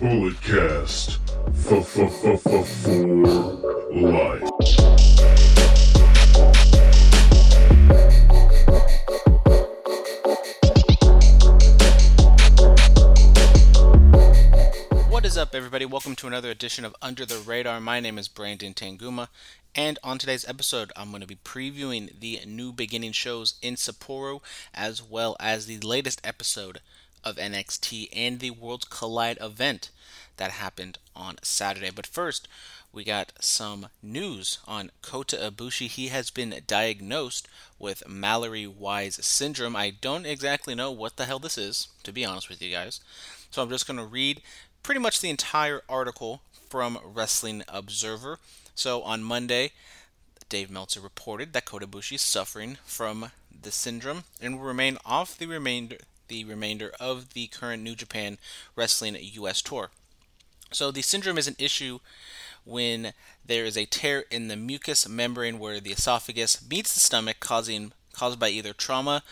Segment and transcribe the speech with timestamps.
[0.00, 1.18] Bulletcast.
[1.56, 1.84] For
[3.92, 4.40] life.
[15.10, 15.84] What is up, everybody?
[15.84, 17.78] Welcome to another edition of Under the Radar.
[17.78, 19.28] My name is Brandon Tanguma,
[19.74, 24.40] and on today's episode, I'm going to be previewing the new beginning shows in Sapporo,
[24.72, 26.80] as well as the latest episode
[27.24, 29.90] of NXT and the Worlds Collide event
[30.36, 31.90] that happened on Saturday.
[31.90, 32.48] But first,
[32.92, 35.86] we got some news on Kota Ibushi.
[35.86, 37.46] He has been diagnosed
[37.78, 39.76] with Mallory-Weiss syndrome.
[39.76, 43.00] I don't exactly know what the hell this is, to be honest with you guys.
[43.50, 44.42] So I'm just going to read
[44.82, 48.38] pretty much the entire article from Wrestling Observer.
[48.74, 49.72] So on Monday,
[50.48, 53.30] Dave Meltzer reported that Kota Ibushi is suffering from
[53.62, 55.98] the syndrome and will remain off the remainder
[56.30, 58.38] the remainder of the current New Japan
[58.74, 59.90] Wrestling US tour.
[60.72, 61.98] So the syndrome is an issue
[62.64, 63.12] when
[63.44, 67.92] there is a tear in the mucous membrane where the esophagus meets the stomach causing
[68.14, 69.22] caused by either trauma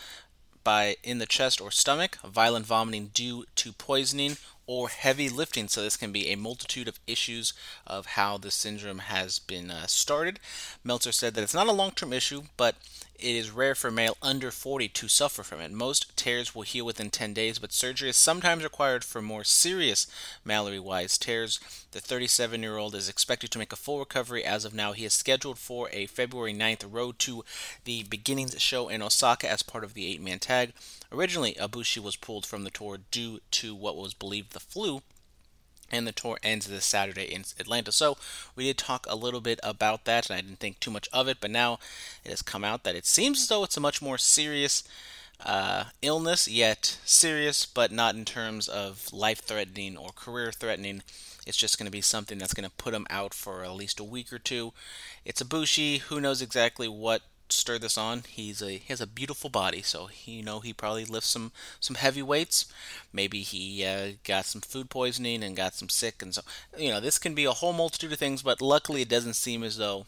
[0.63, 4.37] by in the chest or stomach, violent vomiting due to poisoning,
[4.67, 5.67] or heavy lifting.
[5.67, 7.53] So, this can be a multitude of issues
[7.87, 10.39] of how the syndrome has been uh, started.
[10.83, 12.75] Meltzer said that it's not a long term issue, but
[13.21, 15.71] it is rare for a male under 40 to suffer from it.
[15.71, 20.07] Most tears will heal within 10 days, but surgery is sometimes required for more serious
[20.43, 21.59] Mallory-Weiss tears.
[21.91, 24.93] The 37 year old is expected to make a full recovery as of now.
[24.93, 27.43] He is scheduled for a February 9th road to
[27.83, 30.73] the beginnings show in Osaka as part of the eight man tag.
[31.11, 35.01] Originally, Ibushi was pulled from the tour due to what was believed the flu,
[35.91, 37.91] and the tour ends this Saturday in Atlanta.
[37.91, 38.17] So
[38.55, 41.27] we did talk a little bit about that, and I didn't think too much of
[41.27, 41.79] it, but now
[42.23, 44.83] it has come out that it seems as though it's a much more serious
[45.45, 51.01] uh, illness, yet serious, but not in terms of life threatening or career threatening.
[51.45, 53.99] It's just going to be something that's going to put him out for at least
[53.99, 54.73] a week or two.
[55.25, 56.01] It's a Ibushi.
[56.01, 57.21] Who knows exactly what
[57.51, 58.23] stir this on.
[58.27, 61.95] He's a he has a beautiful body, so you know he probably lifts some some
[61.95, 62.65] heavy weights.
[63.13, 66.41] Maybe he uh, got some food poisoning and got some sick, and so
[66.77, 68.41] you know this can be a whole multitude of things.
[68.41, 70.05] But luckily, it doesn't seem as though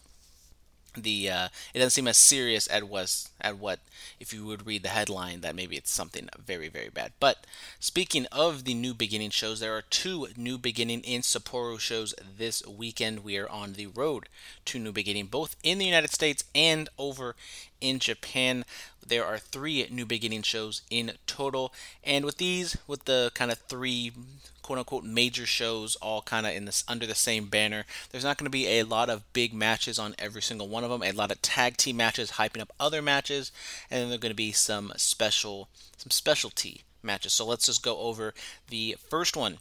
[0.96, 3.80] the uh, it doesn't seem as serious as was at what
[4.20, 7.12] if you would read the headline that maybe it's something very very bad.
[7.20, 7.46] But
[7.80, 12.66] speaking of the new beginning shows, there are two new beginning in Sapporo shows this
[12.68, 13.24] weekend.
[13.24, 14.28] We are on the road
[14.66, 17.36] to new beginning, both in the United States and over
[17.82, 18.64] in Japan.
[19.06, 23.58] There are three new beginning shows in total, and with these, with the kind of
[23.58, 24.14] three
[24.62, 27.84] quote unquote major shows all kind of in this under the same banner.
[28.12, 30.90] There's not going to be a lot of big matches on every single one of
[30.90, 31.04] them.
[31.04, 33.52] A lot of tag team matches hyping up other matches,
[33.90, 35.68] and then there're going to be some special
[35.98, 37.34] some specialty matches.
[37.34, 38.34] So let's just go over
[38.70, 39.58] the first one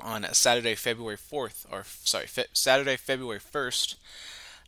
[0.00, 3.94] on Saturday, February 4th, or sorry, Fe- Saturday, February 1st,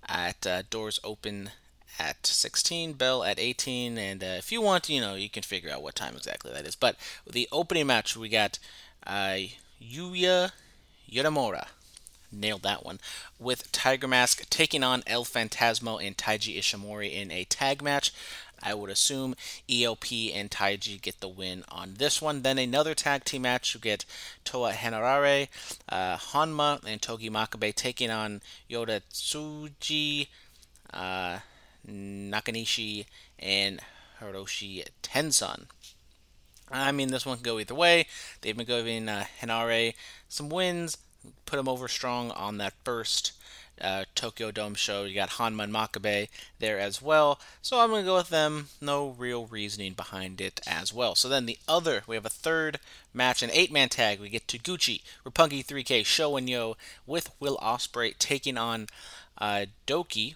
[0.09, 1.51] at uh, doors open
[1.99, 5.71] at 16, bell at 18, and uh, if you want, you know, you can figure
[5.71, 6.77] out what time exactly that is.
[6.77, 6.97] But
[7.29, 8.59] the opening match, we got
[9.07, 9.39] uh,
[9.83, 10.53] Yuya
[11.11, 11.69] Uemura.
[12.33, 12.99] Nailed that one.
[13.39, 18.13] With Tiger Mask taking on El Phantasmo and Taiji Ishimori in a tag match.
[18.63, 19.37] I would assume
[19.71, 22.43] ELP and Taiji get the win on this one.
[22.43, 23.75] Then another tag team match.
[23.75, 24.05] You get
[24.45, 25.49] Toa Henare,
[25.89, 30.28] uh, Honma, and Togi Makabe taking on Yota Tsuji,
[30.93, 31.39] uh,
[31.89, 33.07] Nakanishi,
[33.39, 33.81] and
[34.21, 35.67] Hiroshi Tenzan.
[36.71, 38.07] I mean, this one can go either way.
[38.41, 39.95] They've been giving uh, Henare
[40.29, 40.99] some wins,
[41.45, 43.33] put him over strong on that first
[43.81, 45.05] uh, Tokyo Dome show.
[45.05, 47.41] You got Honma and Makabe there as well.
[47.63, 48.69] So I'm going to go with them.
[48.81, 51.15] No real reasoning behind it as well.
[51.15, 52.81] So then the other, we have a third
[53.13, 54.21] match, an eight man tag.
[54.21, 56.77] We get Taguchi, Roppongi 3K, Sho and Yo
[57.07, 58.87] with Will Ospreay taking on
[59.39, 60.35] uh, Douki.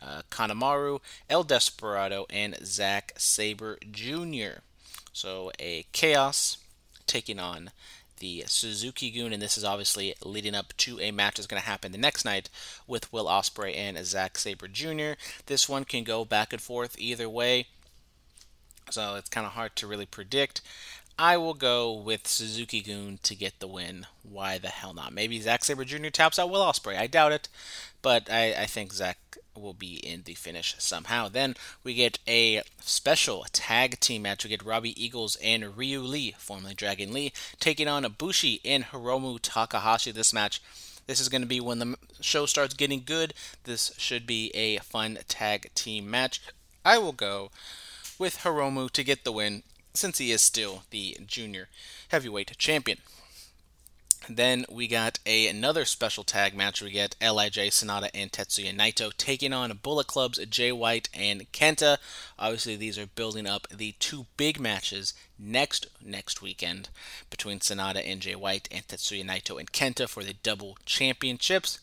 [0.00, 4.60] Uh, Kanemaru, El Desperado, and Zack Sabre Jr.
[5.12, 6.58] So a Chaos
[7.06, 7.70] taking on
[8.18, 11.92] the Suzuki-gun, and this is obviously leading up to a match that's going to happen
[11.92, 12.48] the next night
[12.86, 15.18] with Will Ospreay and Zack Sabre Jr.
[15.46, 17.66] This one can go back and forth either way,
[18.90, 20.62] so it's kind of hard to really predict.
[21.18, 24.06] I will go with Suzuki-gun to get the win.
[24.22, 25.14] Why the hell not?
[25.14, 26.08] Maybe Zack Sabre Jr.
[26.08, 26.98] taps out Will Ospreay.
[26.98, 27.48] I doubt it,
[28.02, 31.28] but I, I think Zack will be in the finish somehow.
[31.28, 34.44] Then we get a special tag team match.
[34.44, 39.38] We get Robbie Eagles and Ryu Lee, formerly Dragon Lee, taking on Ibushi and Hiromu
[39.40, 40.10] Takahashi.
[40.10, 40.60] This match.
[41.06, 43.32] This is going to be when the show starts getting good.
[43.64, 46.42] This should be a fun tag team match.
[46.84, 47.52] I will go
[48.18, 49.62] with Hiromu to get the win
[49.96, 51.68] since he is still the junior
[52.08, 52.98] heavyweight champion.
[54.28, 56.82] Then we got a, another special tag match.
[56.82, 61.98] We get LIJ Sanada and Tetsuya Naito taking on Bullet Club's Jay White and Kenta.
[62.38, 66.88] Obviously, these are building up the two big matches next next weekend
[67.30, 71.78] between Sanada and Jay White and Tetsuya Naito and Kenta for the double championships.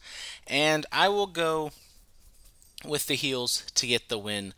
[0.46, 1.72] And I will go
[2.84, 4.54] with the heels to get the win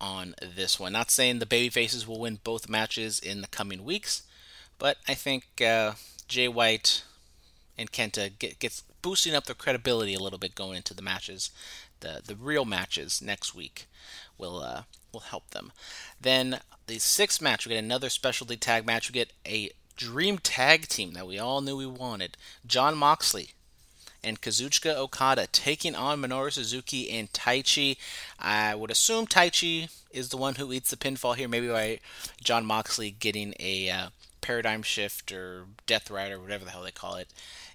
[0.00, 0.92] on this one.
[0.92, 4.22] Not saying the baby faces will win both matches in the coming weeks,
[4.78, 5.92] but I think uh,
[6.28, 7.02] Jay White
[7.76, 11.50] and Kenta get, gets boosting up their credibility a little bit going into the matches,
[12.00, 13.86] the the real matches next week
[14.36, 15.72] will uh, will help them.
[16.20, 19.08] Then the sixth match, we get another specialty tag match.
[19.08, 22.36] We get a dream tag team that we all knew we wanted:
[22.66, 23.50] John Moxley
[24.22, 27.96] and Kazuchika Okada taking on Minoru Suzuki and Taichi.
[28.38, 32.00] I would assume Taichi is the one who eats the pinfall here, maybe by
[32.42, 34.08] John Moxley getting a uh,
[34.40, 37.28] paradigm shift or death rider, whatever the hell they call it,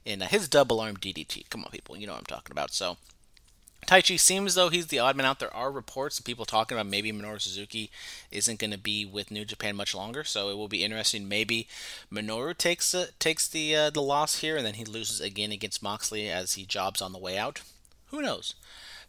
[0.06, 1.50] in uh, his double arm DDT.
[1.50, 2.72] Come on, people, you know what I'm talking about.
[2.72, 2.98] So.
[3.88, 5.40] Taichi seems though he's the odd man out.
[5.40, 7.92] There are reports of people talking about maybe Minoru Suzuki
[8.32, 11.28] isn't going to be with New Japan much longer, so it will be interesting.
[11.28, 11.68] Maybe
[12.12, 15.84] Minoru takes uh, takes the uh, the loss here, and then he loses again against
[15.84, 17.62] Moxley as he jobs on the way out.
[18.08, 18.56] Who knows?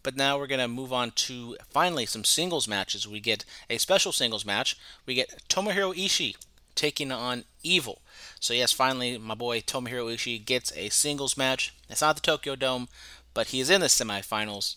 [0.02, 3.08] But now we're going to move on to finally some singles matches.
[3.08, 4.76] We get a special singles match.
[5.06, 6.36] We get Tomohiro Ishii
[6.74, 8.02] taking on Evil.
[8.38, 11.74] So yes, finally my boy Tomohiro Ishii gets a singles match.
[11.88, 12.88] It's not the Tokyo Dome,
[13.34, 14.76] but he is in the semifinals,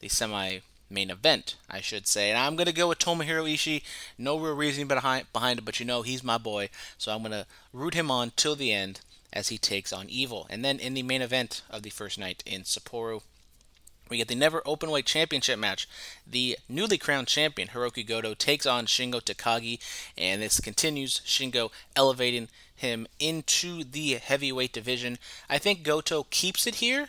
[0.00, 2.30] the semi main event, I should say.
[2.30, 3.82] And I'm going to go with Tomohiro Ishii.
[4.16, 6.70] No real reason behind, behind it, but you know he's my boy.
[6.96, 9.00] So I'm going to root him on till the end
[9.32, 10.46] as he takes on Evil.
[10.48, 13.22] And then in the main event of the first night in Sapporo,
[14.08, 15.88] we get the Never Openweight Championship match.
[16.24, 19.80] The newly crowned champion, Hiroki Goto, takes on Shingo Takagi,
[20.16, 25.18] and this continues Shingo elevating him into the heavyweight division.
[25.50, 27.08] I think Goto keeps it here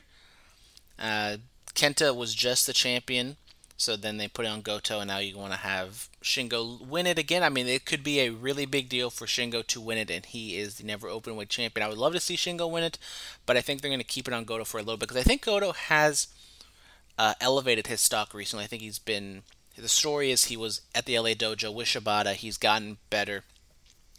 [1.00, 1.38] uh,
[1.74, 3.38] Kenta was just the champion,
[3.78, 7.06] so then they put it on Goto, and now you want to have Shingo win
[7.06, 7.44] it again.
[7.44, 10.26] I mean, it could be a really big deal for Shingo to win it, and
[10.26, 11.86] he is the never open weight champion.
[11.86, 12.98] I would love to see Shingo win it,
[13.46, 15.22] but I think they're going to keep it on Goto for a little bit because
[15.22, 16.28] I think Goto has
[17.18, 18.66] uh, elevated his stock recently.
[18.66, 19.44] I think he's been.
[19.78, 22.34] The story is he was at the LA Dojo with Shibata.
[22.34, 23.44] He's gotten better.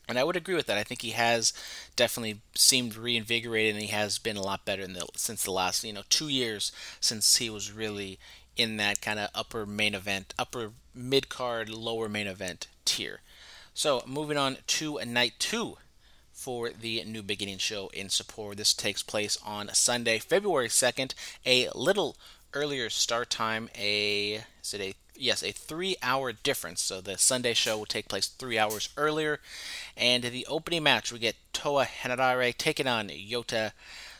[0.08, 0.78] And I would agree with that.
[0.78, 1.52] I think he has
[1.94, 5.92] definitely seemed reinvigorated, and he has been a lot better the, since the last, you
[5.92, 8.18] know, two years since he was really
[8.56, 13.20] in that kind of upper main event, upper mid card, lower main event tier.
[13.74, 15.76] So moving on to night two
[16.32, 18.56] for the New Beginning show in Sapporo.
[18.56, 21.14] This takes place on Sunday, February 2nd,
[21.44, 22.16] a little
[22.54, 23.68] earlier start time.
[23.76, 26.80] A is it a yes, a three hour difference.
[26.80, 29.40] So the Sunday show will take place three hours earlier.
[29.96, 33.72] And the opening match, we get Toa Henare taking on Yota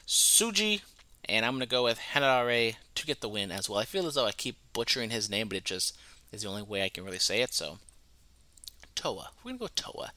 [0.06, 0.82] Tsuji.
[1.28, 3.78] And I'm going to go with Henare to get the win as well.
[3.78, 5.96] I feel as though I keep butchering his name, but it just
[6.32, 7.52] is the only way I can really say it.
[7.52, 7.78] So
[8.98, 9.30] Toa.
[9.44, 10.10] We're gonna go Toa,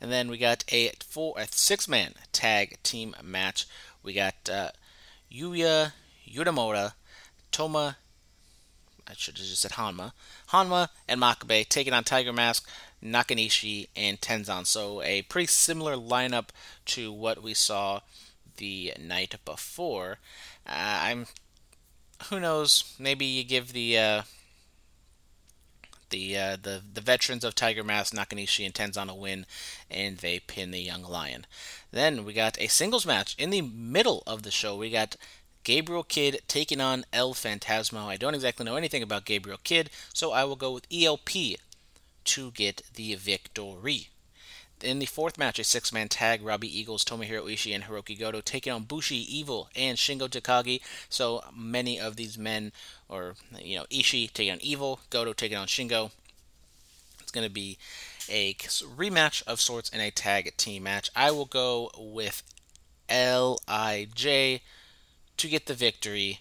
[0.00, 3.66] and then we got a four, a six-man tag team match.
[4.02, 4.70] We got uh,
[5.30, 5.92] Yuya
[6.26, 6.94] Uemura,
[7.50, 7.98] Toma
[9.08, 10.12] I should have just said Hanma.
[10.50, 12.68] Hanma and Makabe taking on Tiger Mask,
[13.02, 14.66] Nakanishi, and Tenzan.
[14.66, 16.48] So a pretty similar lineup
[16.86, 18.00] to what we saw
[18.56, 20.18] the night before.
[20.66, 21.26] Uh, I'm.
[22.28, 22.94] Who knows?
[22.98, 23.98] Maybe you give the.
[23.98, 24.22] Uh,
[26.10, 29.46] the, uh, the the veterans of Tiger Mask, Nakanishi, and Tenzan a win,
[29.90, 31.46] and they pin the Young Lion.
[31.90, 34.76] Then we got a singles match in the middle of the show.
[34.76, 35.16] We got
[35.64, 38.06] Gabriel Kidd taking on El Phantasmo.
[38.06, 41.58] I don't exactly know anything about Gabriel Kidd, so I will go with ELP
[42.24, 44.08] to get the victory.
[44.82, 48.40] In the fourth match, a six man tag, Robbie Eagles, Tomohiro Ishii, and Hiroki Goto
[48.40, 50.80] taking on Bushi, Evil, and Shingo Takagi.
[51.08, 52.72] So many of these men,
[53.08, 56.10] or, you know, Ishii taking on Evil, Goto taking on Shingo.
[57.20, 57.78] It's going to be
[58.28, 61.10] a rematch of sorts in a tag team match.
[61.14, 62.42] I will go with
[63.08, 64.60] LIJ
[65.36, 66.40] to get the victory.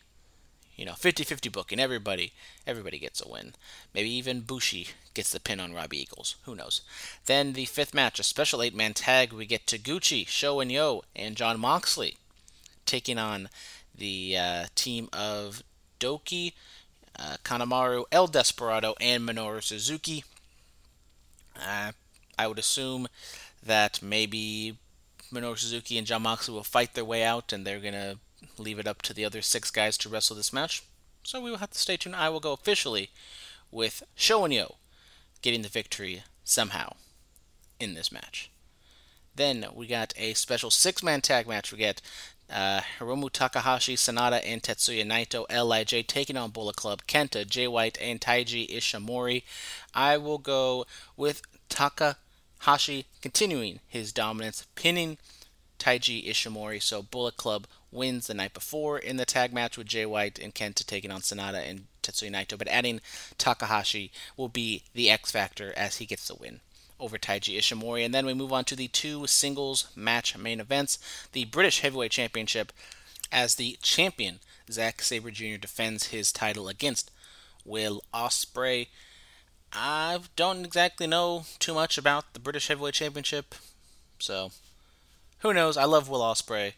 [0.76, 1.80] You know, 50-50 booking.
[1.80, 2.34] Everybody,
[2.66, 3.54] everybody gets a win.
[3.94, 6.38] Maybe even Bushi gets the pin on Robbie Eagles.
[6.46, 6.82] Who knows?
[7.26, 9.32] Then the fifth match, a special eight-man tag.
[9.32, 12.18] We get Taguchi, Sho and Yo, and John Moxley
[12.86, 13.50] taking on
[13.96, 15.64] the uh, team of
[16.00, 16.54] Douki,
[17.20, 20.24] uh, Kanemaru, El Desperado, and Minoru Suzuki.
[21.56, 21.92] Uh,
[22.40, 23.08] I would assume
[23.64, 24.78] that maybe
[25.32, 28.16] Minoru Suzuki and John Moxley will fight their way out, and they're gonna
[28.58, 30.84] leave it up to the other six guys to wrestle this match.
[31.24, 32.16] So we will have to stay tuned.
[32.16, 33.10] I will go officially
[33.72, 34.76] with Sho and Yo
[35.42, 36.94] getting the victory somehow
[37.80, 38.52] in this match.
[39.36, 41.72] Then we got a special six man tag match.
[41.72, 42.02] We get
[42.52, 47.98] uh, Hiromu Takahashi, Sanada, and Tetsuya Naito, LIJ taking on Bullet Club, Kenta, Jay White,
[48.02, 49.44] and Taiji Ishimori.
[49.94, 55.18] I will go with Takahashi continuing his dominance, pinning
[55.80, 56.82] Taiji Ishimori.
[56.82, 60.56] So Bullet Club wins the night before in the tag match with Jay White and
[60.56, 63.02] Kenta taking on Sanada and Tetsuya Naito, but adding
[63.38, 66.62] Takahashi will be the X factor as he gets the win
[67.00, 68.06] over Taiji Ishimori.
[68.06, 71.00] And then we move on to the two singles match main events.
[71.34, 72.72] The British Heavyweight Championship
[73.32, 74.40] as the champion,
[74.72, 75.58] Zack Sabre Jr.
[75.58, 77.12] defends his title against
[77.66, 78.88] Will Ospreay.
[79.74, 83.56] I don't exactly know too much about the British Heavyweight Championship,
[84.20, 84.52] so
[85.40, 85.78] who knows?
[85.78, 86.74] I love Will Ospreay.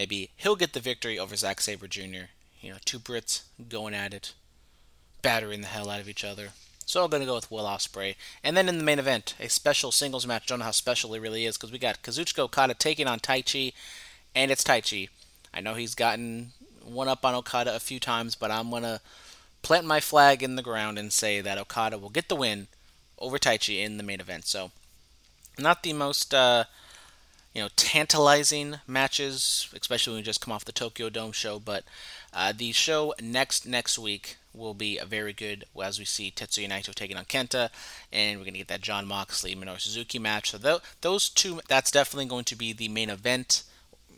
[0.00, 2.30] Maybe he'll get the victory over Zack Sabre Jr.
[2.62, 4.32] You know, two Brits going at it,
[5.20, 6.52] battering the hell out of each other.
[6.86, 8.14] So I'm going to go with Will Ospreay.
[8.42, 10.46] And then in the main event, a special singles match.
[10.46, 13.74] Don't know how special it really is because we got Kazuchika Okada taking on Taichi,
[14.34, 15.10] and it's Taichi.
[15.52, 16.52] I know he's gotten
[16.82, 19.02] one up on Okada a few times, but I'm going to
[19.60, 22.68] plant my flag in the ground and say that Okada will get the win
[23.18, 24.46] over Taichi in the main event.
[24.46, 24.70] So,
[25.58, 26.64] not the most uh,
[27.54, 31.58] you know tantalizing matches, especially when we just come off the Tokyo Dome show.
[31.58, 31.84] But
[32.32, 36.68] uh, the show next next week will be a very good as we see Tetsuya
[36.68, 37.70] Naito taking on Kenta,
[38.12, 40.50] and we're gonna get that John Moxley Minoru Suzuki match.
[40.50, 43.64] So th- those two, that's definitely going to be the main event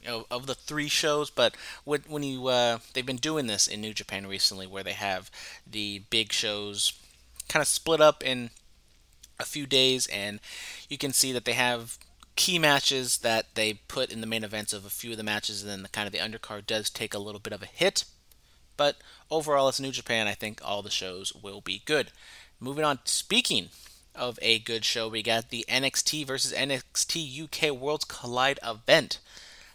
[0.07, 1.31] of, of the three shows.
[1.31, 4.93] But when, when you uh, they've been doing this in New Japan recently, where they
[4.93, 5.31] have
[5.71, 6.93] the big shows
[7.49, 8.51] kind of split up in
[9.39, 10.41] a few days, and
[10.89, 11.99] you can see that they have
[12.37, 15.62] key matches that they put in the main events of a few of the matches,
[15.62, 18.05] and then the kind of the undercard does take a little bit of a hit.
[18.77, 18.97] But
[19.31, 22.11] overall, as New Japan, I think all the shows will be good.
[22.59, 23.69] Moving on, speaking
[24.15, 29.19] of a good show, we got the NXT versus NXT UK Worlds Collide event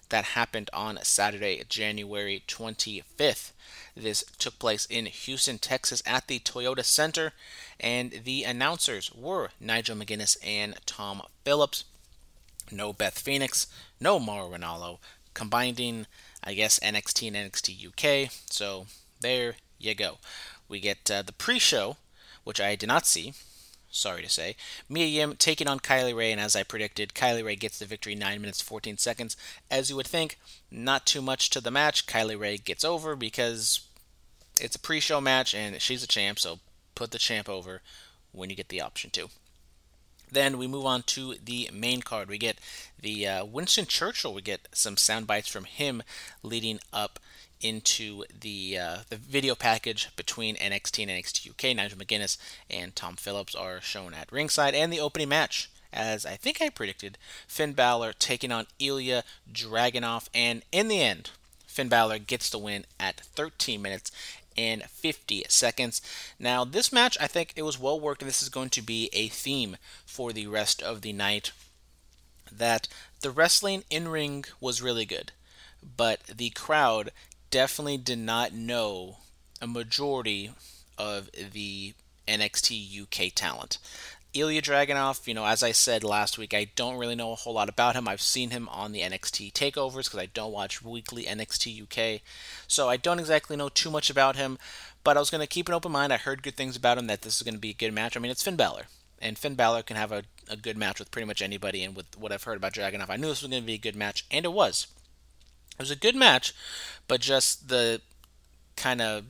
[0.09, 3.51] that happened on Saturday, January 25th.
[3.95, 7.33] This took place in Houston, Texas at the Toyota Center,
[7.79, 11.83] and the announcers were Nigel McGuinness and Tom Phillips.
[12.71, 13.67] No Beth Phoenix,
[13.99, 14.99] no Mauro Ranallo,
[15.33, 16.05] combining
[16.43, 18.31] I guess NXT and NXT UK.
[18.49, 18.87] So
[19.21, 20.17] there you go.
[20.67, 21.97] We get uh, the pre-show,
[22.43, 23.33] which I did not see.
[23.89, 24.55] Sorry to say.
[24.89, 27.79] Mia Yim taking on Kay Lee Ray, and as I predicted, Kay Lee Ray gets
[27.79, 29.37] the victory 9 minutes 14 seconds.
[29.71, 30.37] As you would think,
[30.69, 32.05] not too much to the match.
[32.05, 33.81] Kay Lee Ray gets over because
[34.59, 36.59] it's a pre show match and she's a champ, so
[36.95, 37.81] put the champ over
[38.31, 39.29] when you get the option to.
[40.31, 42.29] Then we move on to the main card.
[42.29, 42.59] We get
[43.01, 44.33] the uh, Winston Churchill.
[44.33, 46.03] We get some sound bites from him
[46.43, 47.19] leading up
[47.61, 51.75] into the uh, the video package between NXT and NXT UK.
[51.75, 52.37] Nigel McGuinness
[52.69, 56.69] and Tom Phillips are shown at ringside, and the opening match, as I think I
[56.69, 57.17] predicted,
[57.47, 61.31] Finn Balor taking on Ilya Dragunov, and in the end,
[61.65, 64.11] Finn Balor gets the win at 13 minutes
[64.57, 66.01] and 50 seconds.
[66.39, 69.09] Now, this match, I think it was well worked, and this is going to be
[69.13, 71.51] a theme for the rest of the night.
[72.51, 72.87] That
[73.21, 75.31] the wrestling in ring was really good,
[75.95, 77.11] but the crowd
[77.51, 79.17] definitely did not know
[79.61, 80.51] a majority
[80.97, 81.93] of the
[82.27, 83.77] NXT UK talent.
[84.39, 87.53] Ilya Dragunov, you know, as I said last week, I don't really know a whole
[87.53, 88.07] lot about him.
[88.07, 92.21] I've seen him on the NXT takeovers because I don't watch weekly NXT UK.
[92.67, 94.57] So I don't exactly know too much about him,
[95.03, 96.11] but I was going to keep an open mind.
[96.11, 98.15] I heard good things about him, that this is going to be a good match.
[98.15, 98.87] I mean, it's Finn Balor,
[99.19, 102.17] and Finn Balor can have a, a good match with pretty much anybody, and with
[102.17, 104.25] what I've heard about Dragunov, I knew this was going to be a good match,
[104.29, 104.87] and it was.
[105.71, 106.53] It was a good match,
[107.07, 108.01] but just the
[108.75, 109.25] kind of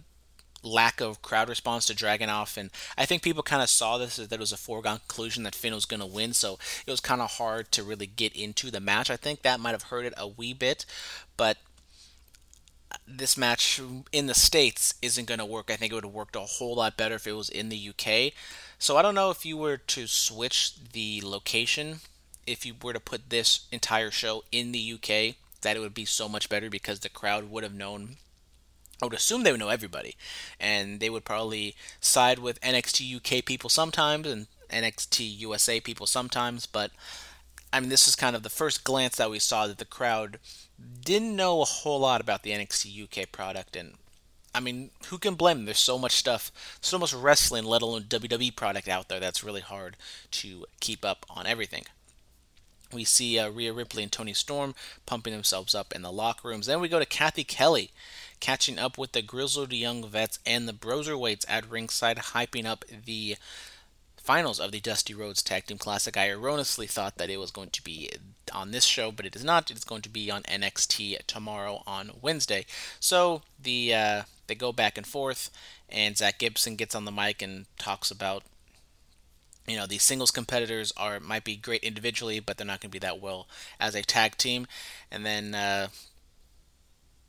[0.67, 4.31] lack of crowd response to Dragunov, and I think people kind of saw this that
[4.31, 7.21] it was a foregone conclusion that Finn was going to win, so it was kind
[7.21, 9.09] of hard to really get into the match.
[9.09, 10.85] I think that might have hurt it a wee bit,
[11.35, 11.57] but
[12.91, 13.81] uh, this match
[14.11, 15.69] in the states isn't going to work.
[15.69, 17.89] I think it would have worked a whole lot better if it was in the
[17.89, 18.33] UK.
[18.79, 22.01] So I don't know if you were to switch the location,
[22.45, 26.05] if you were to put this entire show in the UK, that it would be
[26.05, 28.17] so much better because the crowd would have known
[29.01, 30.15] I would assume they would know everybody,
[30.59, 36.65] and they would probably side with NXT UK people sometimes and NXT USA people sometimes.
[36.65, 36.91] But
[37.71, 40.39] I mean, this is kind of the first glance that we saw that the crowd
[41.01, 43.95] didn't know a whole lot about the NXT UK product, and
[44.55, 45.65] I mean, who can blame them?
[45.65, 46.51] There's so much stuff,
[46.81, 49.97] so much wrestling, let alone WWE product out there that's really hard
[50.31, 51.85] to keep up on everything.
[52.91, 54.73] We see uh, Rhea Ripley and Toni Storm
[55.05, 56.65] pumping themselves up in the locker rooms.
[56.65, 57.91] Then we go to Cathy Kelley
[58.39, 63.37] catching up with the grizzled young vets and the Broserweights at ringside, hyping up the
[64.27, 66.17] finals of the Dusty Rhodes Tag Team Classic.
[66.17, 68.09] I erroneously thought that it was going to be
[68.53, 69.71] on this show, but it is not.
[69.71, 72.65] It's going to be on NXT tomorrow on Wednesday.
[72.99, 75.49] So the uh, they go back and forth,
[75.87, 78.43] and Zack Gibson gets on the mic and talks about
[79.65, 82.99] you know these singles competitors are might be great individually, but they're not going to
[82.99, 83.47] be that well
[83.79, 84.67] as a tag team.
[85.09, 85.87] And then uh,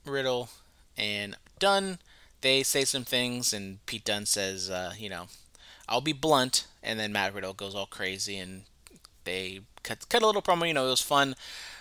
[0.05, 0.49] Riddle
[0.99, 1.99] and Dunne
[2.41, 5.27] they say some things, and Pete Dunne says, uh, you know,
[5.89, 8.63] I'll be blunt, and then Matt Riddle goes all crazy, and
[9.25, 10.67] they cut, cut a little promo.
[10.67, 11.35] You know, it was fun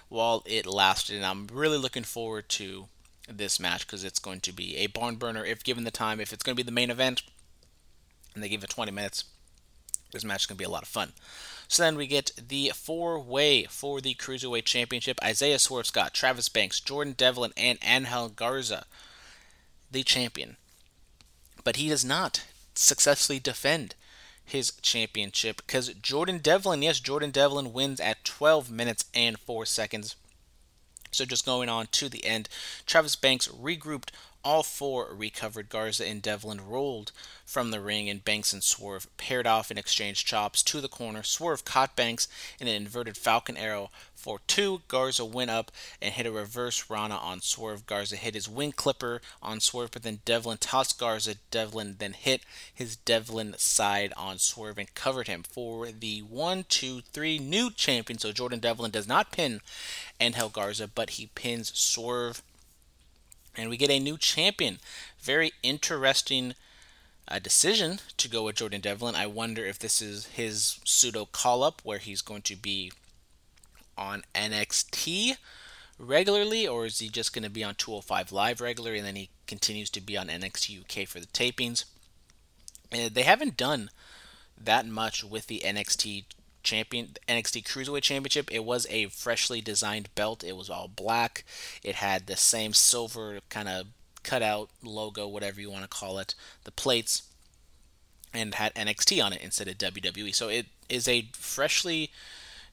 [0.09, 2.87] while it lasted, and I'm really looking forward to
[3.29, 6.19] this match because it's going to be a barn burner if given the time.
[6.19, 7.23] If it's going to be the main event,
[8.33, 9.25] and they give it 20 minutes,
[10.11, 11.11] this match is going to be a lot of fun.
[11.67, 16.47] So then we get the four way for the Cruiserweight Championship Isaiah Swerve Scott, Travis
[16.47, 18.85] Banks, Jordan Devlin, and Angel Garza,
[19.91, 20.57] the champion.
[21.63, 23.95] But he does not successfully defend
[24.43, 30.15] his championship because Jordan Devlin, yes, Jordan Devlin wins at 12 minutes and 4 seconds.
[31.11, 32.47] So just going on to the end,
[32.85, 34.09] Travis Banks regrouped
[34.47, 35.67] all four recovered.
[35.67, 37.11] Garza and Devlin rolled
[37.45, 41.21] from the ring, and Banks and Swerve paired off and exchanged chops to the corner.
[41.21, 44.83] Swerve caught Banks in an inverted Falcon Arrow for two.
[44.87, 45.69] Garza went up
[46.01, 47.85] and hit a reverse Rana on Swerve.
[47.85, 51.35] Garza hit his wing clipper on Swerve, but then Devlin tossed Garza.
[51.51, 57.01] Devlin then hit his Devlin side on Swerve and covered him for the one, two,
[57.11, 58.17] three new champion.
[58.17, 59.59] So Jordan Devlin does not pin
[60.21, 62.41] Angel Garza, but he pins Swerve
[63.57, 64.79] and we get a new champion.
[65.19, 66.53] Very interesting
[67.27, 69.15] uh, decision to go with Jordan Devlin.
[69.15, 72.91] I wonder if this is his pseudo call up where he's going to be
[73.97, 75.37] on NXT
[75.99, 79.29] regularly, or is he just going to be on 205 Live regularly and then he
[79.47, 81.85] continues to be on NXT UK for the tapings?
[82.91, 83.89] And they haven't done
[84.57, 86.25] that much with the NXT
[86.63, 88.51] champion NXT Cruiserweight Championship.
[88.51, 90.43] It was a freshly designed belt.
[90.43, 91.43] It was all black.
[91.83, 93.87] It had the same silver kind of
[94.23, 97.23] cutout logo, whatever you want to call it, the plates,
[98.33, 100.35] and had NXT on it instead of WWE.
[100.35, 102.11] So it is a freshly,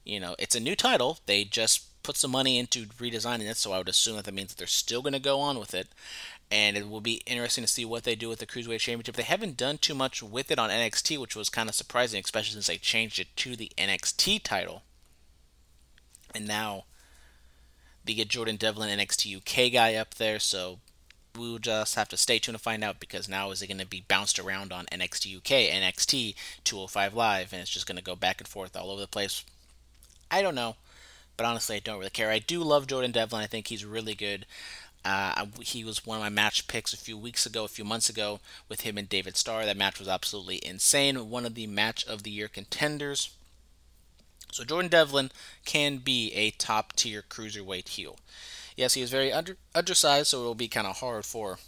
[0.03, 1.19] you know, it's a new title.
[1.25, 4.49] They just put some money into redesigning it, so I would assume that that means
[4.49, 5.87] that they're still going to go on with it
[6.51, 9.15] and it will be interesting to see what they do with the Cruiserweight Championship.
[9.15, 12.53] They haven't done too much with it on NXT, which was kind of surprising, especially
[12.53, 14.83] since they changed it to the NXT title.
[16.33, 16.85] And now
[18.03, 20.79] they get Jordan Devlin, NXT UK guy, up there, so
[21.35, 23.85] we'll just have to stay tuned to find out because now is it going to
[23.85, 28.15] be bounced around on NXT UK, NXT 205 Live, and it's just going to go
[28.15, 29.43] back and forth all over the place.
[30.29, 30.75] I don't know,
[31.37, 32.29] but honestly, I don't really care.
[32.29, 33.41] I do love Jordan Devlin.
[33.41, 34.45] I think he's really good.
[35.05, 38.09] Uh, he was one of my match picks a few weeks ago, a few months
[38.09, 39.63] ago, with him and David Starr.
[39.63, 41.29] That match was absolutely insane.
[41.29, 43.29] One of the match of the year contenders.
[44.51, 45.31] So Jordan Devlin
[45.63, 48.17] can be a top tier cruiserweight heel.
[48.75, 51.59] Yes, he is very under, undersized, so it will be kind of hard for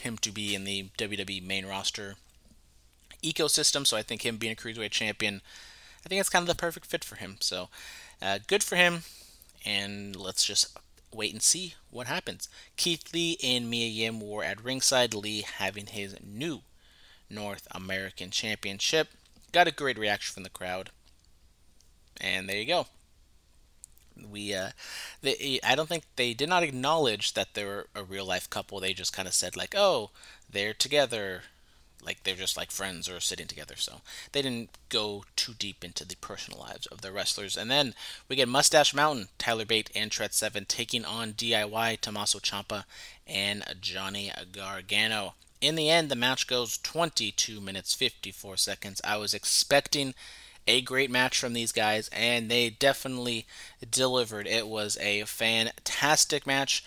[0.00, 2.14] him to be in the WWE main roster
[3.22, 3.86] ecosystem.
[3.86, 5.42] So I think him being a cruiserweight champion,
[6.06, 7.36] I think it's kind of the perfect fit for him.
[7.40, 7.68] So
[8.22, 9.02] uh, good for him,
[9.66, 10.76] and let's just
[11.14, 12.48] wait and see what happens.
[12.76, 16.62] Keith Lee and Mia Yim were at ringside, Lee having his new
[17.30, 19.08] North American Championship.
[19.52, 20.90] Got a great reaction from the crowd.
[22.20, 22.86] And there you go.
[24.30, 24.70] We, uh,
[25.22, 28.78] they, I don't think they did not acknowledge that they're a real life couple.
[28.78, 30.10] They just kind of said like, "Oh,
[30.48, 31.44] they're together
[32.04, 33.76] like they're just like friends or sitting together.
[33.76, 34.00] So
[34.32, 37.56] they didn't go too deep into the personal lives of the wrestlers.
[37.56, 37.94] And then
[38.28, 42.84] we get Mustache Mountain, Tyler Bate, and Trent Seven taking on DIY, Tommaso Ciampa,
[43.26, 45.34] and Johnny Gargano.
[45.60, 49.00] In the end, the match goes 22 minutes 54 seconds.
[49.04, 50.14] I was expecting
[50.66, 53.46] a great match from these guys, and they definitely
[53.88, 54.46] delivered.
[54.46, 56.84] It was a fantastic match.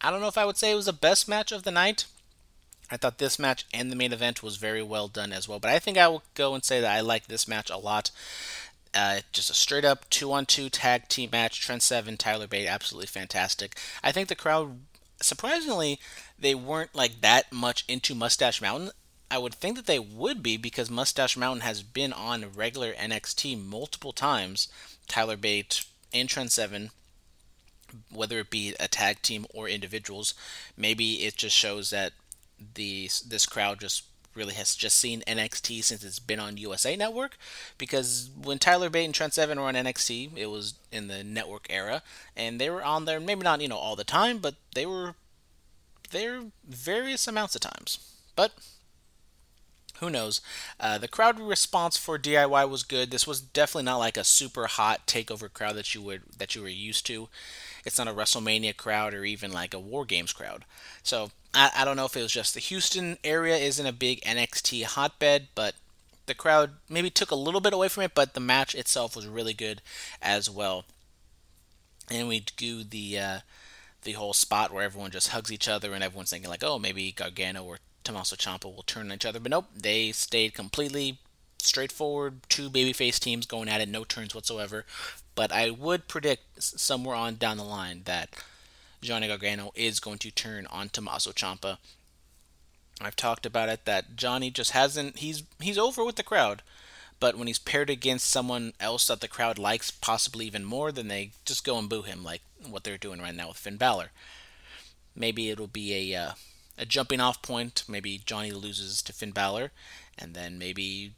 [0.00, 2.06] I don't know if I would say it was the best match of the night,
[2.90, 5.58] I thought this match and the main event was very well done as well.
[5.58, 8.10] But I think I will go and say that I like this match a lot.
[8.94, 11.60] Uh, just a straight up two on two tag team match.
[11.60, 13.76] Trent Seven, Tyler Bate, absolutely fantastic.
[14.02, 14.80] I think the crowd,
[15.20, 16.00] surprisingly,
[16.38, 18.90] they weren't like that much into Mustache Mountain.
[19.30, 23.62] I would think that they would be because Mustache Mountain has been on regular NXT
[23.62, 24.68] multiple times.
[25.06, 26.90] Tyler Bate and Trent Seven,
[28.10, 30.32] whether it be a tag team or individuals,
[30.78, 32.12] maybe it just shows that
[32.74, 37.36] the this crowd just really has just seen NXT since it's been on USA Network.
[37.76, 41.66] Because when Tyler Bate and Trent Seven were on NXT, it was in the network
[41.68, 42.02] era,
[42.36, 45.14] and they were on there maybe not you know all the time, but they were
[46.10, 47.98] there various amounts of times.
[48.36, 48.52] But
[50.00, 50.40] who knows?
[50.78, 53.10] Uh, the crowd response for DIY was good.
[53.10, 56.62] This was definitely not like a super hot takeover crowd that you would that you
[56.62, 57.28] were used to.
[57.88, 60.64] It's not a WrestleMania crowd or even like a War Games crowd.
[61.02, 64.20] So I, I don't know if it was just the Houston area isn't a big
[64.22, 65.74] NXT hotbed, but
[66.26, 68.14] the crowd maybe took a little bit away from it.
[68.14, 69.82] But the match itself was really good
[70.22, 70.84] as well.
[72.10, 73.38] And we do the uh,
[74.02, 77.12] the whole spot where everyone just hugs each other and everyone's thinking like, oh, maybe
[77.12, 81.18] Gargano or Tommaso Ciampa will turn on each other, but nope, they stayed completely
[81.58, 82.40] straightforward.
[82.48, 84.86] Two babyface teams going at it, no turns whatsoever.
[85.38, 88.30] But I would predict somewhere on down the line that
[89.00, 91.78] Johnny Gargano is going to turn on Tommaso Ciampa.
[93.00, 95.18] I've talked about it that Johnny just hasn't.
[95.18, 96.62] He's he's over with the crowd,
[97.20, 101.06] but when he's paired against someone else that the crowd likes, possibly even more, then
[101.06, 104.10] they just go and boo him, like what they're doing right now with Finn Balor.
[105.14, 106.32] Maybe it'll be a uh,
[106.76, 107.84] a jumping off point.
[107.86, 109.70] Maybe Johnny loses to Finn Balor,
[110.18, 111.12] and then maybe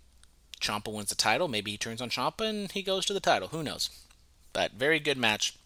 [0.61, 1.49] Ciampa wins the title.
[1.49, 3.49] Maybe he turns on Ciampa and he goes to the title.
[3.49, 3.89] Who knows?
[4.53, 5.57] But very good match.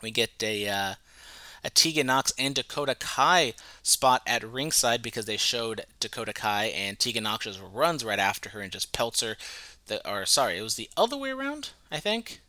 [0.00, 0.94] We get a uh,
[1.64, 6.98] a Tegan Nox and Dakota Kai spot at ringside because they showed Dakota Kai and
[6.98, 9.36] Tegan Nox just runs right after her and just pelts her.
[9.86, 11.70] The, or sorry, it was the other way around.
[11.90, 12.40] I think.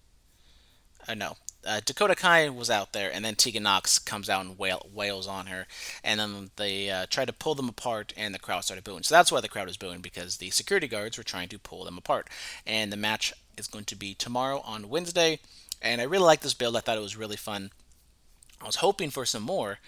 [1.07, 1.35] Uh, no,
[1.65, 5.27] uh, Dakota Kai was out there, and then Tegan Nox comes out and wail, wails
[5.27, 5.65] on her,
[6.03, 9.03] and then they uh, try to pull them apart, and the crowd started booing.
[9.03, 11.85] So that's why the crowd was booing because the security guards were trying to pull
[11.85, 12.29] them apart.
[12.65, 15.39] And the match is going to be tomorrow on Wednesday,
[15.81, 16.75] and I really like this build.
[16.75, 17.71] I thought it was really fun.
[18.61, 19.79] I was hoping for some more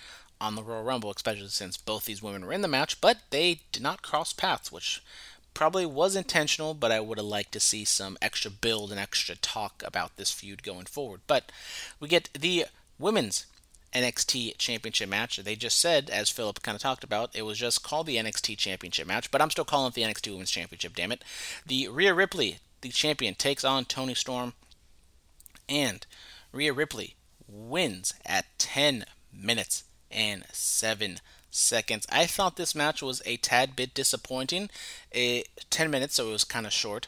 [0.42, 3.62] on the Royal Rumble, especially since both these women were in the match, but they
[3.72, 5.02] did not cross paths, which
[5.56, 9.36] probably was intentional, but I would have liked to see some extra build and extra
[9.36, 11.22] talk about this feud going forward.
[11.26, 11.52] But
[12.00, 12.66] we get the
[13.00, 13.48] women's
[13.94, 15.38] NXT Championship match.
[15.38, 18.58] They just said, as Philip kind of talked about, it was just called the NXT
[18.58, 21.24] Championship match, but I'm still calling it the NXT Women's Championship, damn it.
[21.66, 24.54] The Rhea Ripley, the champion, takes on Toni Storm,
[25.70, 26.06] and
[26.52, 27.16] Rhea Ripley
[27.48, 31.20] wins at 10 minutes and 7
[31.56, 32.06] seconds.
[32.12, 34.70] I thought this match was a tad bit disappointing.
[35.12, 37.08] It, 10 minutes, so it was kind of short.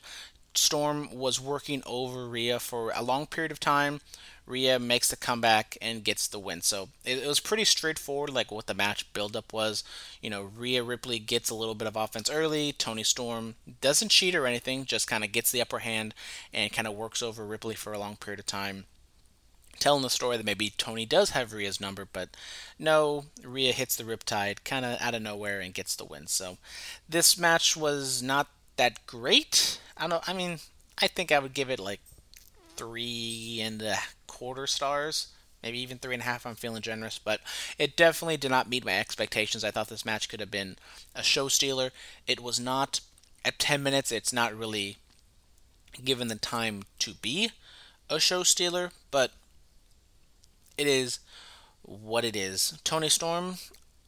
[0.56, 4.02] Storm was working over Rhea for a long period of time.
[4.48, 6.62] Rhea makes the comeback and gets the win.
[6.62, 9.84] So it, it was pretty straightforward, like what the match buildup was.
[10.22, 12.72] You know, Rhea Ripley gets a little bit of offense early.
[12.72, 16.16] Toni Storm doesn't cheat or anything, just kind of gets the upper hand
[16.54, 18.86] and kind of works over Ripley for a long period of time
[19.80, 22.30] telling the story that maybe Toni does have Rhea's number, but
[22.78, 26.28] no, Rhea hits the Riptide kind of out of nowhere and gets the win.
[26.28, 26.58] So
[27.08, 29.80] this match was not that great.
[29.96, 30.28] I don't.
[30.28, 30.60] I mean,
[31.02, 32.02] I think I would give it like
[32.76, 35.28] three and a quarter stars.
[35.63, 36.46] Maybe even three and a half.
[36.46, 37.42] I'm feeling generous, but
[37.80, 39.63] it definitely did not meet my expectations.
[39.63, 40.78] I thought this match could have been
[41.16, 41.92] a show stealer.
[42.28, 43.02] It was not.
[43.44, 44.98] At 10 minutes, it's not really
[46.04, 47.52] given the time to be
[48.10, 49.32] a show stealer, but
[50.78, 51.20] it is
[51.82, 52.78] what it is.
[52.84, 53.56] Toni Storm,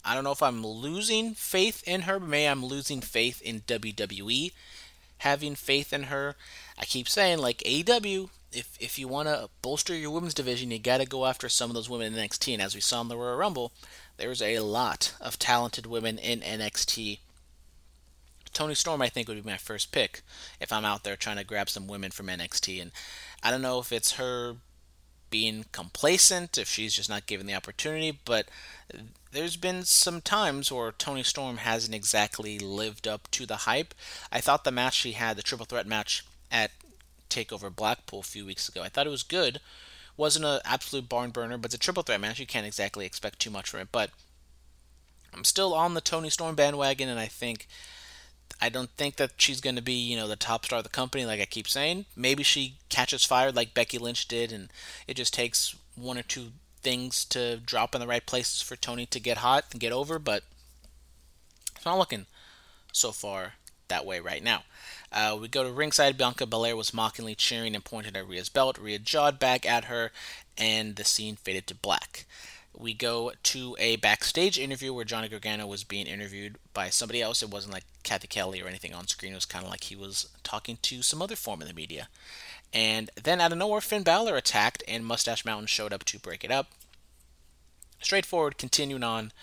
[0.03, 4.51] I don't know if I'm losing faith in her, maybe I'm losing faith in WWE
[5.19, 6.35] having faith in her.
[6.77, 10.79] I keep saying, like AEW, if if you want to bolster your women's division, you
[10.79, 12.53] got to go after some of those women in NXT.
[12.53, 13.71] And as we saw in the Royal Rumble,
[14.17, 17.19] there's a lot of talented women in NXT.
[18.51, 20.23] Toni Storm, I think, would be my first pick
[20.59, 22.81] if I'm out there trying to grab some women from NXT.
[22.81, 22.91] And
[23.43, 24.55] I don't know if it's her
[25.29, 28.47] being complacent, if she's just not given the opportunity, but
[29.31, 33.93] there's been some times where Toni Storm hasn't exactly lived up to the hype.
[34.31, 36.71] I thought the match she had, the triple threat match at
[37.29, 39.59] Takeover Blackpool a few weeks ago, I thought it was good.
[40.17, 42.39] Wasn't an absolute barn burner, but it's a triple threat match.
[42.39, 43.89] You can't exactly expect too much from it.
[43.91, 44.09] But
[45.33, 47.67] I'm still on the Toni Storm bandwagon, and I think
[48.61, 50.89] I don't think that she's going to be, you know, the top star of the
[50.89, 52.05] company, like I keep saying.
[52.15, 54.69] Maybe she catches fire like Becky Lynch did, and
[55.07, 56.47] it just takes one or two
[56.81, 60.19] things to drop in the right places for Toni to get hot and get over,
[60.19, 60.43] but
[61.75, 62.25] it's not looking
[62.91, 63.53] so far
[63.87, 64.63] that way right now.
[65.11, 66.17] Uh, we go to ringside.
[66.17, 68.77] Bianca Belair was mockingly cheering and pointed at Rhea's belt.
[68.77, 70.11] Rhea jawed back at her,
[70.57, 72.25] and the scene faded to black
[72.77, 77.43] we go to a backstage interview where Johnny Gargano was being interviewed by somebody else.
[77.43, 79.33] It wasn't like Cathy Kelley or anything on screen.
[79.33, 82.07] It was kind of like he was talking to some other form of the media.
[82.73, 86.43] And then out of nowhere, Finn Balor attacked, and Mustache Mountain showed up to break
[86.43, 86.67] it up.
[88.01, 89.33] Straightforward, continuing on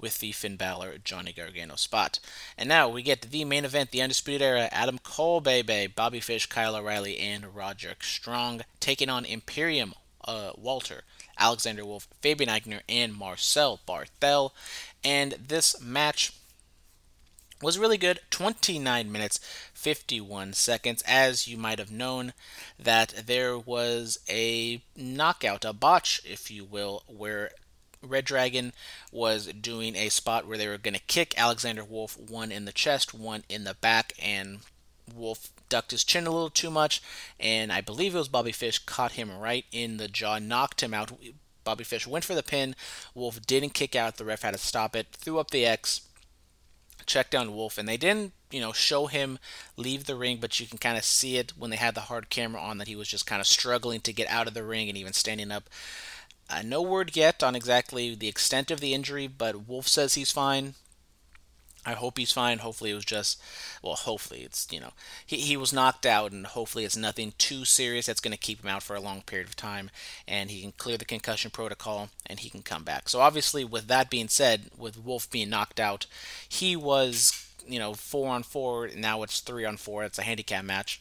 [0.00, 2.18] with the Finn Balor Johnny Gargano spot.
[2.56, 6.46] And now we get the main event, the Undisputed Era, Adam Cole, Baby, Bobby Fish,
[6.46, 9.94] Kyle O'Reilly, and Roderick Strong taking on Imperium
[10.24, 11.02] uh, Walter,
[11.38, 14.52] Alexander Wolf, Fabian Aichner, and Marcel Barthel.
[15.04, 16.32] And this match
[17.62, 19.40] was really good 29 minutes
[19.72, 22.32] 51 seconds as you might have known
[22.78, 27.50] that there was a knockout a botch if you will where
[28.04, 28.72] reDRagon
[29.10, 32.72] was doing a spot where they were going to kick alexander wolf one in the
[32.72, 34.58] chest one in the back and
[35.14, 37.02] wolf ducked his chin a little too much
[37.38, 40.94] and i believe it was bobby fish caught him right in the jaw knocked him
[40.94, 41.12] out
[41.64, 42.74] bobby fish went for the pin
[43.14, 46.02] wolf didn't kick out the ref had to stop it threw up the x
[47.06, 49.38] check down Wolf, and they didn't, you know, show him
[49.76, 52.28] leave the ring, but you can kind of see it when they had the hard
[52.28, 54.88] camera on that he was just kind of struggling to get out of the ring
[54.88, 55.70] and even standing up.
[56.50, 60.30] Uh, no word yet on exactly the extent of the injury, but Wolf says he's
[60.30, 60.74] fine.
[61.86, 62.58] I hope he's fine.
[62.58, 63.40] Hopefully it was just,
[63.80, 64.90] well, hopefully it's, you know,
[65.24, 68.62] he, he was knocked out and hopefully it's nothing too serious that's going to keep
[68.62, 69.90] him out for a long period of time
[70.26, 73.08] and he can clear the concussion protocol and he can come back.
[73.08, 76.06] So obviously with that being said, with Wolf being knocked out,
[76.48, 78.90] he was, you know, four on four.
[78.96, 80.02] Now it's three on four.
[80.02, 81.00] It's a handicap match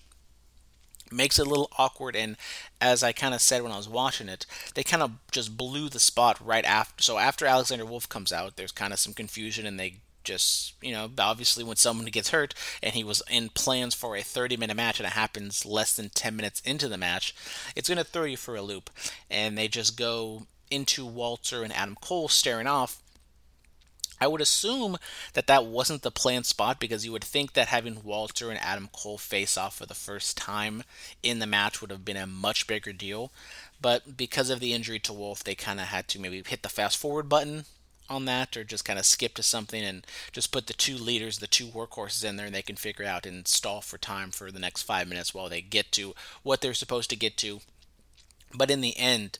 [1.11, 2.35] makes it a little awkward and
[2.81, 5.87] as i kind of said when i was watching it they kind of just blew
[5.87, 9.67] the spot right after so after alexander wolf comes out there's kind of some confusion
[9.67, 13.93] and they just you know obviously when someone gets hurt and he was in plans
[13.93, 17.35] for a 30 minute match and it happens less than 10 minutes into the match
[17.75, 18.89] it's going to throw you for a loop
[19.29, 23.01] and they just go into walter and adam cole staring off
[24.19, 24.97] I would assume
[25.33, 28.89] that that wasn't the planned spot because you would think that having Walter and Adam
[28.93, 30.83] Cole face off for the first time
[31.21, 33.31] in the match would have been a much bigger deal.
[33.81, 36.69] But because of the injury to Wolf, they kind of had to maybe hit the
[36.69, 37.65] fast forward button
[38.09, 41.39] on that or just kind of skip to something and just put the two leaders,
[41.39, 44.51] the two workhorses in there and they can figure out and stall for time for
[44.51, 46.13] the next five minutes while they get to
[46.43, 47.61] what they're supposed to get to.
[48.53, 49.39] But in the end,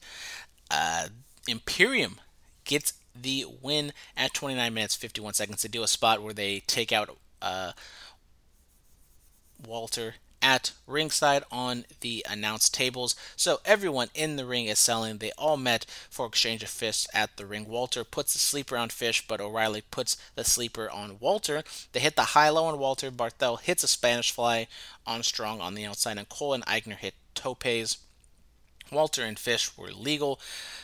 [0.71, 1.08] uh,
[1.47, 2.19] Imperium
[2.63, 5.62] gets the win at 29 minutes 51 seconds.
[5.62, 7.71] They do a spot where they take out uh,
[9.65, 13.15] Walter at ringside on the announced tables.
[13.36, 15.17] So everyone in the ring is selling.
[15.17, 17.67] They all met for exchange of fists at the ring.
[17.67, 21.63] Walter puts the sleeper on Fish, but O'Reilly puts the sleeper on Walter.
[21.93, 23.10] They hit the high low on Walter.
[23.10, 24.67] Barthel hits a Spanish fly
[25.08, 27.97] on Strong on the outside, and Cole and Aichner hit topes.
[28.91, 30.39] Walter and Fish were legal.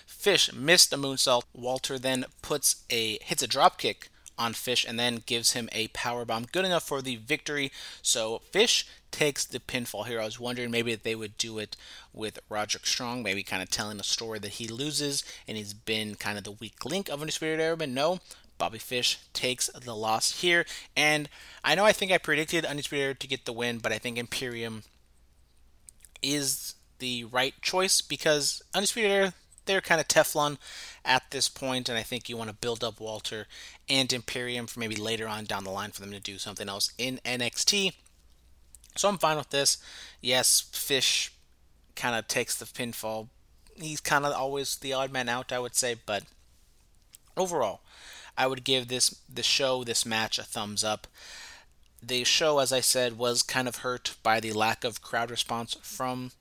[0.07, 1.43] Fish missed a moonsault.
[1.53, 4.09] Walter then puts a hits a drop kick
[4.41, 6.45] on Fish and then gives him a power bomb.
[6.51, 7.71] Good enough for the victory.
[8.01, 10.19] So Fish takes the pinfall here.
[10.19, 11.77] I was wondering maybe they would do it
[12.11, 16.15] with Roderick Strong, maybe kind of telling a story that he loses and he's been
[16.15, 17.77] kind of the weak link of Undisputed Era.
[17.77, 18.19] But no,
[18.57, 20.65] Bobby Fish takes the loss here.
[20.95, 21.29] And
[21.63, 24.17] I know I think I predicted Undisputed Era to get the win, but I think
[24.17, 24.83] Imperium
[26.23, 29.33] is the right choice because Undisputed Era
[29.65, 30.57] they're kind of Teflon
[31.05, 33.47] at this point, and I think you want to build up Walter
[33.89, 36.91] and Imperium for maybe later on down the line for them to do something else
[36.97, 37.93] in NXT.
[38.95, 39.77] So I'm fine with this.
[40.19, 41.31] Yes, Fish
[41.95, 43.27] kind of takes the pinfall.
[43.75, 46.23] He's kind of always the odd man out, I would say, but
[47.37, 47.81] overall,
[48.37, 51.07] I would give this the show, this match, a thumbs up.
[52.03, 55.77] The show, as I said, was kind of hurt by the lack of crowd response
[55.81, 56.31] from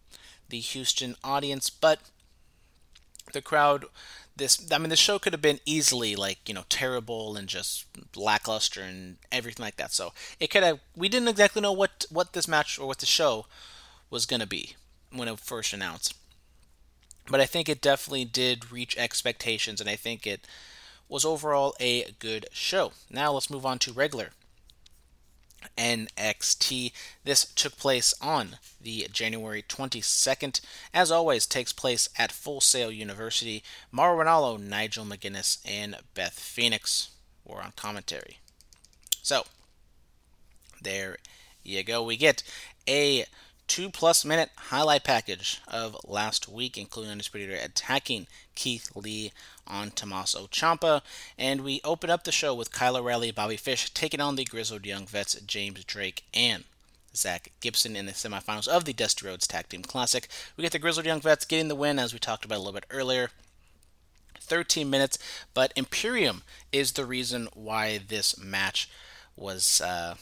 [0.48, 2.00] the Houston audience, but
[3.32, 3.84] the crowd
[4.36, 7.86] this I mean the show could have been easily like, you know, terrible and just
[8.16, 9.92] lackluster and everything like that.
[9.92, 13.06] So it could have we didn't exactly know what what this match or what the
[13.06, 13.46] show
[14.08, 14.74] was going to be
[15.12, 16.14] when it first announced.
[17.30, 20.46] But I think it definitely did reach expectations and I think it
[21.08, 22.92] was overall a good show.
[23.10, 24.30] Now let's move on to regular
[25.76, 26.92] NXT.
[27.24, 30.60] This took place on the January 22nd.
[30.92, 33.62] As always, takes place at Full Sail University.
[33.90, 37.10] Mauro Ranallo, Nigel McGuinness, and Beth Phoenix
[37.44, 38.38] were on commentary.
[39.22, 39.44] So,
[40.82, 41.16] there
[41.62, 42.02] you go.
[42.02, 42.42] We get
[42.88, 43.24] a
[43.70, 49.30] two plus minute highlight package of last week, including Undisputed attacking Keith Lee
[49.64, 51.02] on Tommaso Ciampa.
[51.38, 54.84] And we open up the show with Kyle O'Reilly, Bobby Fish taking on the Grizzled
[54.84, 56.64] Young Vets, James Drake, and
[57.14, 60.26] Zack Gibson in the semifinals of the Dusty Rhodes Tag Team Classic.
[60.56, 62.72] We get the Grizzled Young Vets getting the win, as we talked about a little
[62.72, 63.30] bit earlier.
[64.40, 65.16] 13 minutes,
[65.54, 68.90] but Imperium is the reason why this match
[69.36, 70.16] was uh,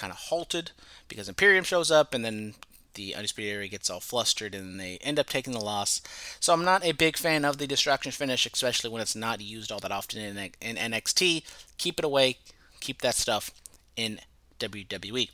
[0.00, 0.70] kind of halted
[1.08, 2.54] because Imperium shows up and then
[2.94, 6.00] the Undisputed Era gets all flustered and they end up taking the loss.
[6.40, 9.70] So I'm not a big fan of the distraction finish, especially when it's not used
[9.70, 11.44] all that often in, in NXT.
[11.76, 12.38] Keep it away,
[12.80, 13.50] keep that stuff
[13.94, 14.20] in
[14.58, 15.28] WWE.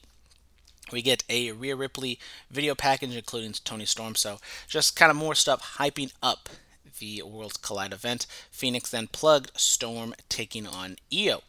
[0.92, 2.18] We get a Rhea Ripley
[2.50, 4.16] video package, including Toni Storm.
[4.16, 6.48] So just kind of more stuff hyping up
[6.98, 8.26] the Worlds Collide event.
[8.50, 11.42] Phoenix then plugged Storm taking on Io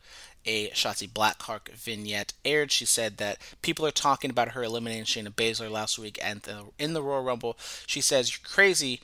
[0.48, 5.34] a Shotzi Blackheart vignette aired, she said that people are talking about her eliminating Shayna
[5.34, 7.58] Baszler last week and the, in the Royal Rumble.
[7.86, 9.02] She says, You're crazy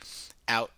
[0.48, 0.72] out.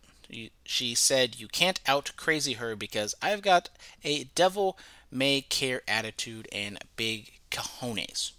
[0.66, 3.70] She said, You can't out crazy her because I've got
[4.04, 4.78] a devil
[5.12, 8.32] may care attitude and big cojones.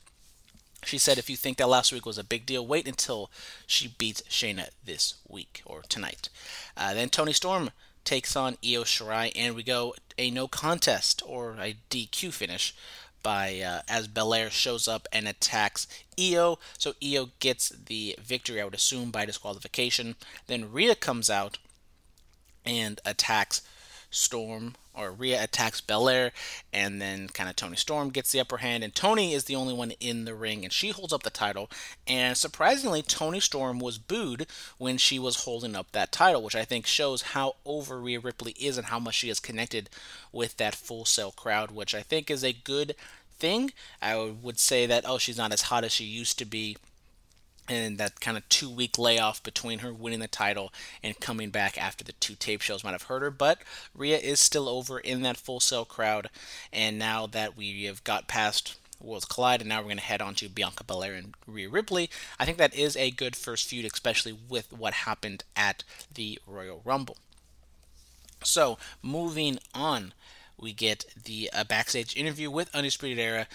[0.85, 3.29] She said, if you think that last week was a big deal, wait until
[3.67, 6.29] she beats Shayna this week or tonight.
[6.77, 7.71] Uh, then Toni Storm
[8.07, 12.75] takes on Io Shirai, and we go a no contest or a DQ finish
[13.23, 15.87] by uh, as Belair shows up and attacks
[16.19, 16.59] Io.
[16.79, 20.15] So Io gets the victory, I would assume, by disqualification.
[20.47, 21.59] Then Rhea comes out
[22.65, 23.63] and attacks
[24.11, 26.33] Storm or Rhea attacks Belair,
[26.73, 29.75] and then kind of Toni Storm gets the upper hand, and Toni is the only
[29.75, 31.71] one in the ring, and she holds up the title.
[32.07, 34.47] And surprisingly, Toni Storm was booed
[34.79, 38.53] when she was holding up that title, which I think shows how over Rhea Ripley
[38.53, 39.91] is and how much she is connected
[40.33, 42.95] with that Full Sail crowd, which I think is a good
[43.39, 43.73] thing.
[44.01, 46.77] I would say that oh, she's not as hot as she used to be
[47.69, 51.81] and that kind of two week layoff between her winning the title and coming back
[51.81, 53.31] after the two tape shows might have hurt her.
[53.31, 53.59] But
[53.95, 56.31] Rhea is still over in that Full Sail crowd,
[56.73, 60.23] and now that we have got past Worlds Collide, and now we're going to head
[60.23, 62.11] on to Bianca Belair and Rhea Ripley.
[62.39, 66.81] I think that is a good first feud, especially with what happened at the Royal
[66.85, 67.17] Rumble.
[68.43, 70.13] So, moving on
[70.59, 73.47] we get the uh, backstage interview with Undisputed Era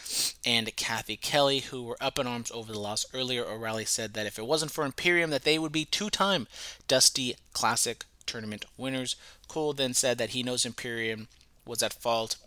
[0.46, 3.46] and Cathy Kelley, who were up in arms over the loss earlier.
[3.46, 6.48] O'Reilly said that if it wasn't for Imperium, that they would be two-time
[6.88, 9.16] Dusty Classic tournament winners.
[9.48, 11.28] Cole then said that he knows Imperium
[11.66, 12.38] was at fault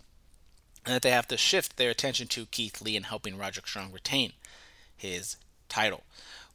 [0.86, 3.92] and that they have to shift their attention to Keith Lee and helping Roderick Strong
[3.92, 4.32] retain
[4.96, 5.36] his
[5.68, 6.04] title.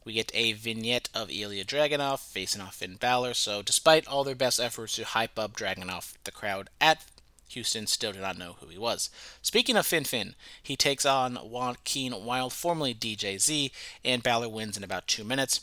[0.04, 3.34] We get a vignette of Ilya Dragunov facing off Finn Balor.
[3.34, 7.02] So, despite all their best efforts to hype up Dragunov, the crowd at
[7.50, 9.10] Houston still did not know who he was.
[9.42, 13.70] Speaking of Finn Finn, he takes on Joaquin Wilde, formerly DJZ,
[14.04, 15.62] and Balor wins in about two minutes.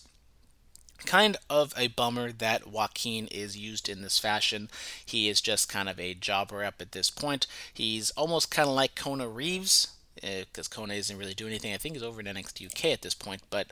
[1.06, 4.70] Kind of a bummer that Joaquin is used in this fashion.
[5.06, 7.48] He is just kind of a jobber up at this point.
[7.74, 11.74] He's almost kind of like Kona Reeves, because uh, Kona isn't really doing anything.
[11.74, 13.72] I think he's over in NXT UK at this point, but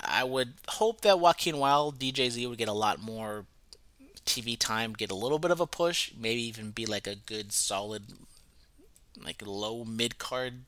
[0.00, 3.44] I would hope that Joaquin Wilde, DJZ, would get a lot more
[4.24, 7.52] TV time get a little bit of a push, maybe even be like a good
[7.52, 8.04] solid
[9.22, 10.64] like low mid card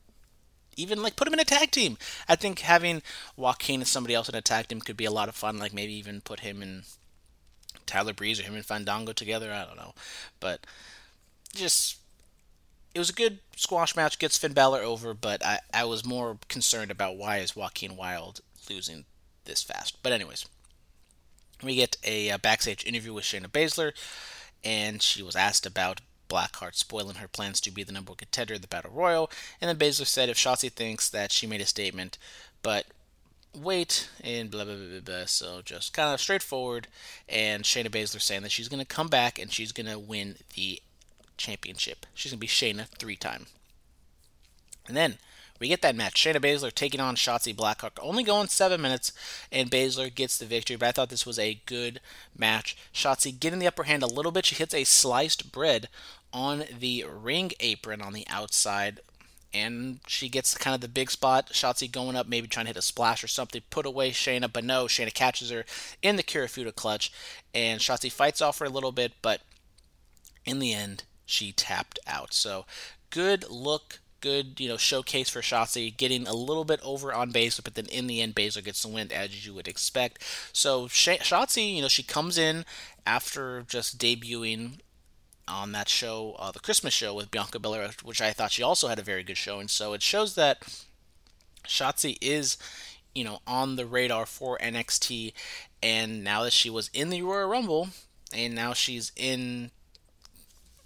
[0.76, 1.96] even like put him in a tag team.
[2.28, 3.02] I think having
[3.36, 5.58] Joaquin and somebody else in a tag team could be a lot of fun.
[5.58, 6.82] Like maybe even put him and
[7.86, 9.52] Tyler Breeze or him and Fandango together.
[9.52, 9.94] I don't know,
[10.40, 10.66] but
[11.54, 11.98] just
[12.94, 14.18] it was a good squash match.
[14.18, 18.40] Gets Finn Balor over, but I I was more concerned about why is Joaquin Wilde
[18.68, 19.04] losing
[19.44, 20.02] this fast.
[20.02, 20.46] But anyways,
[21.64, 23.92] we get a, a uh, backstage interview with Shayna Baszler,
[24.62, 28.54] and she was asked about Blackheart spoiling her plans to be the number one contender
[28.54, 29.30] in the Battle Royal.
[29.60, 32.18] And then Baszler said if Shotzi thinks that she made a statement,
[32.62, 32.86] but
[33.54, 35.24] wait, and blah, blah, blah, blah, blah.
[35.26, 36.88] So just kind of straightforward.
[37.28, 40.36] And Shayna Baszler saying that she's going to come back and she's going to win
[40.54, 40.80] the
[41.36, 42.06] championship.
[42.14, 43.46] She's going to be Shayna three time.
[44.86, 45.18] And then
[45.64, 46.22] we get that match.
[46.22, 49.12] Shayna Baszler taking on Shotzi Blackheart, only going seven minutes,
[49.50, 50.76] and Baszler gets the victory.
[50.76, 52.02] But I thought this was a good
[52.36, 52.76] match.
[52.92, 54.44] Shotzi getting the upper hand a little bit.
[54.44, 55.88] She hits a sliced bread
[56.34, 59.00] on the ring apron on the outside.
[59.54, 61.48] And she gets kind of the big spot.
[61.54, 63.62] Shotzi going up, maybe trying to hit a splash or something.
[63.70, 65.64] Put away Shayna, but no, Shayna catches her
[66.02, 67.10] in the Kirifuda clutch.
[67.54, 69.40] And Shotzi fights off her a little bit, but
[70.44, 72.34] in the end, she tapped out.
[72.34, 72.66] So
[73.08, 77.62] good look good, you know, showcase for Shotzi, getting a little bit over on Baszler,
[77.62, 80.24] but then in the end, Baszler gets the win as you would expect.
[80.50, 82.64] So Shotzi, you know, she comes in
[83.06, 84.78] after just debuting
[85.46, 88.88] on that show, uh, the Christmas show with Bianca Belair, which I thought she also
[88.88, 90.62] had a very good show, and So it shows that
[91.68, 92.56] Shotzi is,
[93.14, 95.34] you know, on the radar for NXT,
[95.82, 97.90] and now that she was in the Royal Rumble,
[98.32, 99.70] and now she's in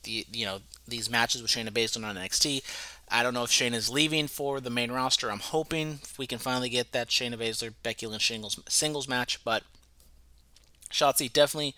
[0.03, 2.62] the, you know, these matches with Shayna Baszler on NXT.
[3.11, 5.31] I don't know if Shane is leaving for the main roster.
[5.31, 9.62] I'm hoping we can finally get that Shayna Baszler Becky Lynch singles singles match, but
[10.91, 11.74] Shotzi definitely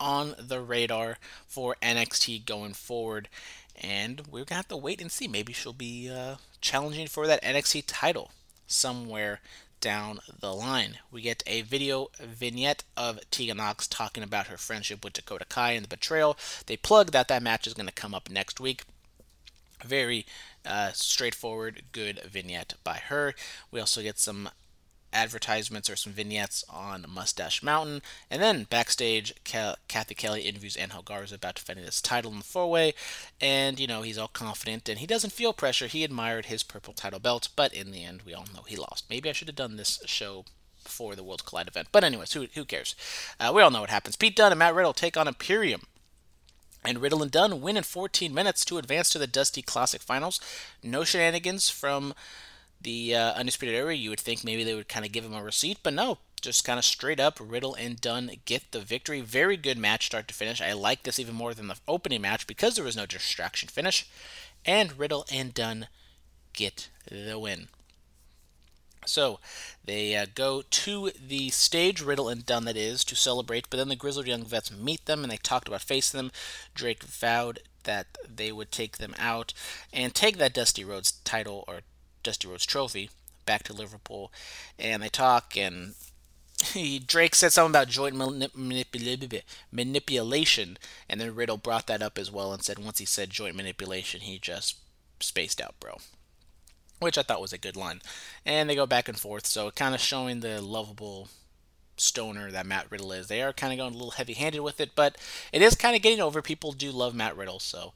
[0.00, 3.28] on the radar for NXT going forward,
[3.80, 5.28] and we're gonna have to wait and see.
[5.28, 8.30] Maybe she'll be uh, challenging for that NXT title
[8.66, 9.40] somewhere
[9.80, 10.98] down the line.
[11.10, 15.72] We get a video vignette of Tegan Nox talking about her friendship with Dakota Kai
[15.72, 16.36] and the betrayal.
[16.66, 18.82] They plug that that match is going to come up next week.
[19.84, 20.26] Very
[20.66, 23.34] uh, straightforward, good vignette by her.
[23.70, 24.50] We also get some
[25.12, 28.02] advertisements or some vignettes on Mustache Mountain.
[28.30, 32.70] And then backstage, Cathy Kelley interviews Angel Garza about defending his title in the four
[32.70, 32.94] way.
[33.40, 35.86] And, you know, he's all confident and he doesn't feel pressure.
[35.86, 39.06] He admired his purple title belt, but in the end, we all know he lost.
[39.08, 40.44] Maybe I should have done this show
[40.84, 41.88] before the Worlds Collide event.
[41.92, 42.94] But, anyways, who, who cares?
[43.40, 44.16] Uh, we all know what happens.
[44.16, 45.82] Pete Dunne and Matt Riddle take on Imperium.
[46.88, 50.40] And Riddle and Dunne win in 14 minutes to advance to the Dusty Classic Finals.
[50.82, 52.14] No shenanigans from
[52.80, 55.42] the uh, Undisputed Era, you would think maybe they would kind of give him a
[55.42, 59.20] receipt, but no, just kind of straight up, Riddle and Dunne get the victory.
[59.20, 60.62] Very good match, start to finish.
[60.62, 64.08] I like this even more than the opening match because there was no distraction finish.
[64.64, 65.88] And Riddle and Dunne
[66.54, 67.68] get the win.
[69.08, 69.40] So
[69.84, 73.68] they uh, go to the stage, Riddle and Dunne, that is, to celebrate.
[73.70, 76.32] But then the Grizzled Young Vets meet them and they talked about facing them.
[76.74, 79.54] Drake vowed that they would take them out
[79.92, 81.80] and take that Dusty Rhodes title or
[82.22, 83.10] Dusty Rhodes Trophy
[83.46, 84.30] back to Liverpool,
[84.78, 85.94] and they talk and
[86.64, 89.42] he, Drake said something about joint manip-
[89.72, 90.78] manipulation,
[91.08, 94.20] and then Riddle brought that up as well and said once he said joint manipulation,
[94.20, 94.76] he just
[95.20, 95.96] spaced out, bro.
[96.98, 98.00] Which I thought was a good line.
[98.44, 101.28] And they go back and forth, so kind of showing the lovable
[101.96, 103.28] stoner that Matt Riddle is.
[103.28, 105.16] They are kind of going a little heavy handed with it, but
[105.52, 106.42] it is kind of getting over.
[106.42, 107.92] People do love Matt Riddle, so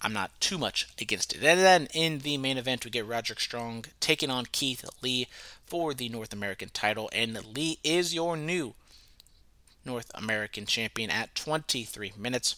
[0.00, 1.42] I'm not too much against it.
[1.42, 5.28] And then in the main event, we get Roderick Strong taking on Keith Lee
[5.66, 8.74] for the North American title, and Lee is your new
[9.84, 12.56] North American champion at 23 minutes.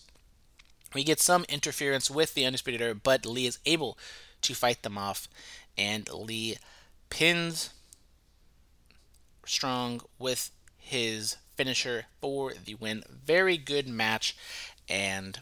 [0.95, 3.97] We get some interference with the Undisputed Era, but Lee is able
[4.43, 5.29] to fight them off,
[5.81, 6.57] and Lee
[7.09, 7.71] pins
[9.47, 13.03] Strong with his finisher for the win.
[13.11, 14.37] Very good match,
[14.89, 15.41] and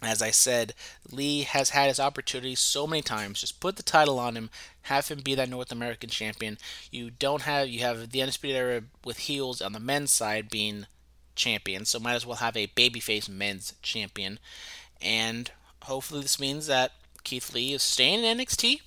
[0.00, 0.74] as I said,
[1.10, 3.40] Lee has had his opportunity so many times.
[3.40, 4.50] Just put the title on him,
[4.82, 6.58] have him be that North American champion.
[6.92, 10.86] You don't have you have the Undisputed Era with heels on the men's side being
[11.34, 14.38] champion, so might as well have a babyface men's champion.
[15.00, 15.50] And
[15.82, 16.92] hopefully this means that
[17.24, 18.80] Keith Lee is staying in NXT.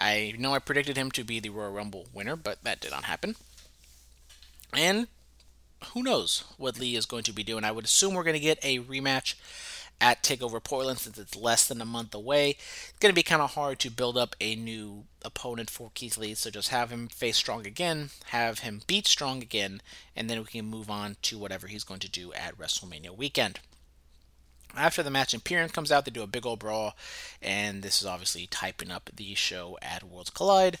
[0.00, 3.04] I know I predicted him to be the Royal Rumble winner, but that did not
[3.04, 3.36] happen.
[4.72, 5.08] And
[5.92, 7.64] who knows what Lee is going to be doing.
[7.64, 9.34] I would assume we're going to get a rematch
[10.00, 12.50] at TakeOver Portland since it's less than a month away.
[12.50, 16.16] It's going to be kind of hard to build up a new opponent for Keith
[16.16, 19.82] Lee, so just have him face Strong again, have him beat Strong again,
[20.16, 23.60] and then we can move on to whatever he's going to do at WrestleMania weekend.
[24.76, 26.96] After the match, Imperium comes out, they do a big old brawl,
[27.42, 30.78] and this is obviously typing up the show at Worlds Collide.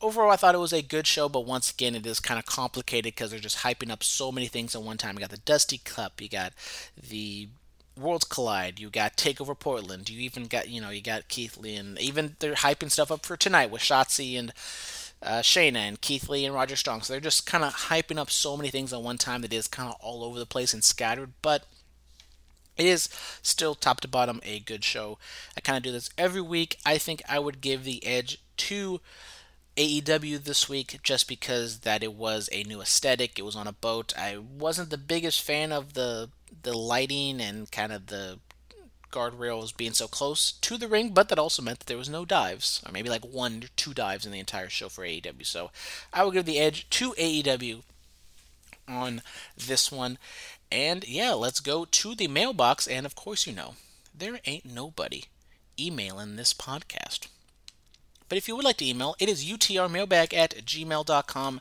[0.00, 2.46] Overall, I thought it was a good show, but once again, it is kind of
[2.46, 5.14] complicated because they're just hyping up so many things at one time.
[5.14, 6.52] You got the Dusty Cup, you got
[6.96, 7.48] the
[7.96, 11.76] Worlds Collide, you got Takeover Portland, you even got you know you got Keith Lee,
[11.76, 14.52] and even they're hyping stuff up for tonight with Shotzi and
[15.22, 17.02] uh, Shayna and Keith Lee and Roger Strong.
[17.02, 19.68] So they're just kind of hyping up so many things at one time that is
[19.68, 21.64] kind of all over the place and scattered, but
[22.76, 23.08] it is
[23.42, 25.18] still top to bottom a good show.
[25.56, 26.78] I kind of do this every week.
[26.86, 29.00] I think I would give the edge to
[29.76, 33.38] AEW this week just because that it was a new aesthetic.
[33.38, 34.12] It was on a boat.
[34.16, 36.30] I wasn't the biggest fan of the
[36.62, 38.38] the lighting and kind of the
[39.10, 42.24] guardrails being so close to the ring, but that also meant that there was no
[42.24, 45.46] dives, or maybe like one or two dives in the entire show for AEW.
[45.46, 45.70] So
[46.12, 47.82] I would give the edge to AEW
[48.88, 49.22] on
[49.56, 50.18] this one.
[50.72, 52.86] And yeah, let's go to the mailbox.
[52.86, 53.74] And of course, you know,
[54.16, 55.24] there ain't nobody
[55.78, 57.28] emailing this podcast.
[58.30, 61.60] But if you would like to email, it is utrmailbag at gmail.com.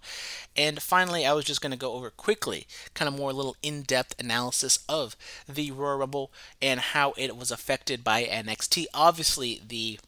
[0.55, 3.57] And finally, I was just going to go over quickly, kind of more a little
[3.62, 5.18] in depth analysis of
[5.49, 6.32] the Royal Rumble
[6.62, 8.86] and how it was affected by NXT.
[8.93, 9.99] Obviously, the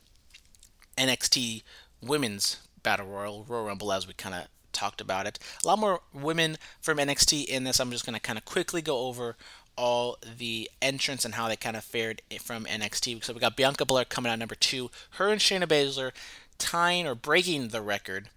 [0.98, 1.64] NXT
[2.02, 5.40] Women's Battle Royal, Royal Rumble, as we kind of talked about it.
[5.64, 7.80] A lot more women from NXT in this.
[7.80, 9.36] I'm just going to kind of quickly go over
[9.76, 13.24] all the entrants and how they kind of fared from NXT.
[13.24, 14.92] So we got Bianca Belair coming out number two.
[15.12, 16.12] Her and Shayna Baszler
[16.58, 18.30] tying or breaking the record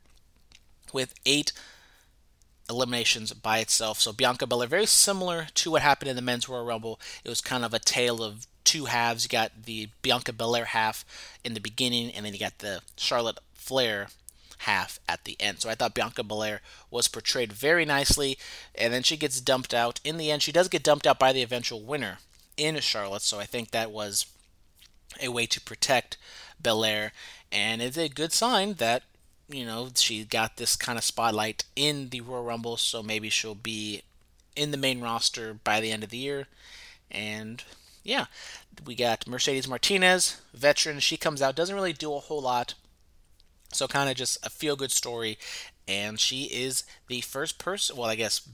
[0.93, 1.53] with eight
[2.69, 4.01] eliminations by itself.
[4.01, 7.01] So Bianca Belair, very similar to what happened in the Men's Royal Rumble.
[7.25, 9.25] It was kind of a tale of two halves.
[9.25, 11.05] You got the Bianca Belair half
[11.45, 14.09] in the beginning, and then you got the Charlotte Flair
[14.59, 15.61] half at the end.
[15.61, 18.39] So I thought Bianca Belair was portrayed very nicely,
[18.75, 20.01] and then she gets dumped out.
[20.05, 22.19] In the end, she does get dumped out by the eventual winner
[22.57, 24.27] in Charlotte, so I think that was
[25.23, 26.17] a way to protect
[26.61, 27.13] Belair
[27.53, 29.03] and it's a good sign that
[29.49, 33.55] you know she got this kind of spotlight in the Royal Rumble, so maybe she'll
[33.55, 34.03] be
[34.55, 36.49] in the main roster by the end of the year.
[37.11, 37.63] And
[38.03, 38.27] yeah,
[38.85, 41.01] we got Mercedes Martinez, veteran.
[41.01, 42.75] She comes out, doesn't really do a whole lot,
[43.73, 45.39] so kind of just a feel good story.
[45.89, 47.97] and she is the first person.
[47.97, 48.49] Well, I guess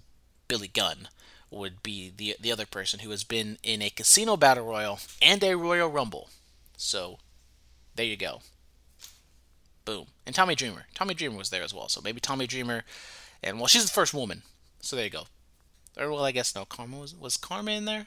[0.49, 1.09] Billy Gunn
[1.51, 5.43] would be the the other person who has been in a casino battle royal and
[5.45, 6.31] a Royal Rumble.
[6.77, 7.19] So
[7.95, 8.41] there you go.
[9.85, 10.07] Boom.
[10.27, 10.87] And Tommy Dreamer.
[10.95, 11.89] Tommy Dreamer was there as well.
[11.89, 12.85] So maybe Tommy Dreamer
[13.43, 14.43] and well she's the first woman.
[14.81, 15.27] So there you go.
[15.99, 18.07] Or well I guess no, Kharma was was Kharma in there?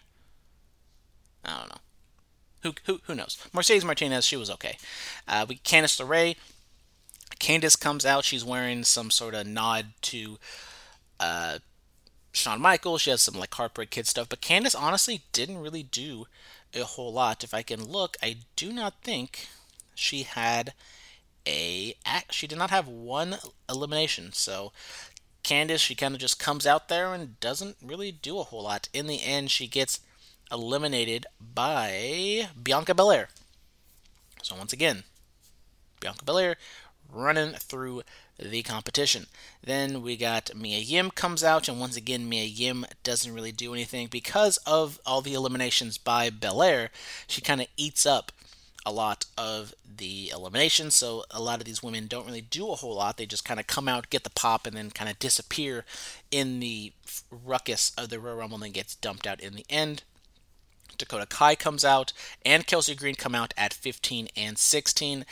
[1.43, 1.81] I don't know.
[2.63, 3.37] Who who who knows?
[3.53, 4.77] Mercedes Martinez, she was okay.
[5.27, 6.35] Uh, we Candice LeRae.
[7.39, 8.25] Candice comes out.
[8.25, 10.37] She's wearing some sort of nod to
[11.19, 11.59] uh,
[12.31, 13.01] Shawn Michaels.
[13.01, 14.29] She has some like Heartbreak Kid stuff.
[14.29, 16.27] But Candice honestly didn't really do
[16.73, 17.43] a whole lot.
[17.43, 19.47] If I can look, I do not think
[19.93, 20.73] she had
[21.47, 21.95] a
[22.29, 23.37] she did not have one
[23.69, 24.33] elimination.
[24.33, 24.71] So
[25.43, 28.89] Candice, she kind of just comes out there and doesn't really do a whole lot.
[28.93, 29.99] In the end, she gets
[30.51, 33.29] eliminated by Bianca Belair.
[34.41, 35.03] So once again,
[35.99, 36.57] Bianca Belair
[37.11, 38.03] running through
[38.37, 39.27] the competition.
[39.63, 43.73] Then we got Mia Yim comes out, and once again, Mia Yim doesn't really do
[43.73, 46.89] anything because of all the eliminations by Belair.
[47.27, 48.31] She kind of eats up
[48.85, 52.75] a lot of the eliminations, so a lot of these women don't really do a
[52.75, 53.17] whole lot.
[53.17, 55.85] They just kind of come out, get the pop, and then kind of disappear
[56.29, 56.93] in the
[57.31, 60.03] ruckus of the Royal Rumble and then gets dumped out in the end.
[60.97, 62.13] Dakota Kai comes out,
[62.45, 65.25] and Chelsea Green come out at 15 and 16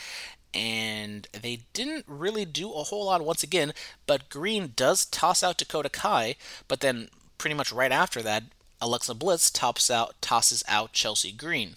[0.54, 3.72] and they didn't really do a whole lot once again,
[4.06, 6.36] but Green does toss out Dakota Kai,
[6.68, 8.44] but then pretty much right after that,
[8.80, 11.76] Alexa Bliss tops out tosses out Chelsea Green.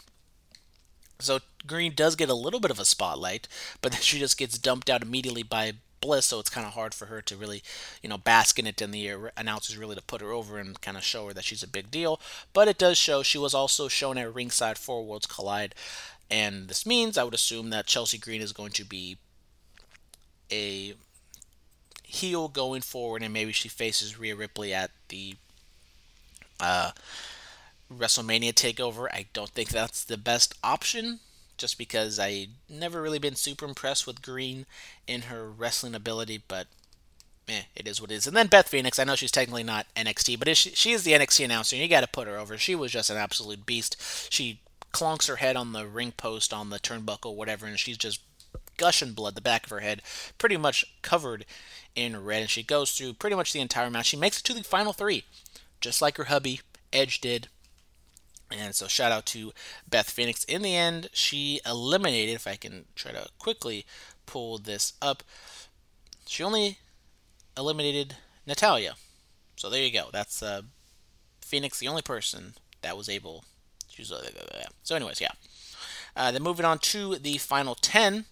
[1.20, 3.48] So Green does get a little bit of a spotlight,
[3.82, 6.94] but then she just gets dumped out immediately by Bliss, so it's kind of hard
[6.94, 7.64] for her to really,
[8.04, 10.96] you know, bask in it and the announcers really to put her over and kind
[10.96, 12.22] of show her that she's a big deal.
[12.54, 15.74] But it does show she was also shown at ringside for Worlds Collide
[16.30, 19.18] and this means I would assume that Chelsea Green is going to be
[20.52, 20.94] a
[22.04, 25.36] heel going forward, and maybe she faces Rhea Ripley at the
[26.60, 26.92] uh,
[27.94, 29.08] WrestleMania takeover.
[29.12, 31.20] I don't think that's the best option,
[31.58, 34.66] just because I never really been super impressed with Green
[35.06, 36.68] in her wrestling ability, but
[37.48, 38.28] eh, it is what it is.
[38.28, 41.14] And then Beth Phoenix, I know she's technically not NXT, but she, she is the
[41.14, 42.58] NXT announcer, and you got to put her over.
[42.58, 44.32] She was just an absolute beast.
[44.32, 44.60] She
[44.94, 48.22] clonks her head on the ring post on the turnbuckle, whatever, and she's just
[48.78, 49.36] gushing blood.
[49.36, 50.02] The back of her head
[50.38, 51.46] pretty much covered
[51.96, 54.08] in red, and she goes through pretty much the entire match.
[54.08, 55.26] She makes it to the final three,
[55.82, 56.62] just like her hubby
[56.94, 57.50] Edge did.
[58.50, 59.52] And so, shout out to
[59.90, 60.46] Beth Phoenix.
[60.46, 63.86] In the end, she eliminated, if I can try to quickly
[64.26, 65.22] pull this up,
[66.26, 66.78] she only
[67.58, 68.16] eliminated
[68.46, 68.96] Natalya.
[69.58, 70.08] So, there you go.
[70.14, 70.62] That's uh,
[71.42, 73.44] Phoenix, the only person that was able
[74.04, 75.32] so, anyways, yeah.
[76.16, 78.26] Uh, then moving on to the final 10,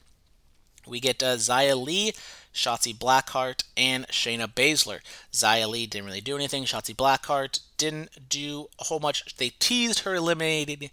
[0.87, 2.13] we get uh, Xia Li,
[2.53, 4.99] Shotzi Blackheart, and Shayna Baszler.
[5.31, 6.63] Xia Li didn't really do anything.
[6.63, 9.35] Shotzi Blackheart didn't do a whole much.
[9.37, 10.89] They teased her eliminating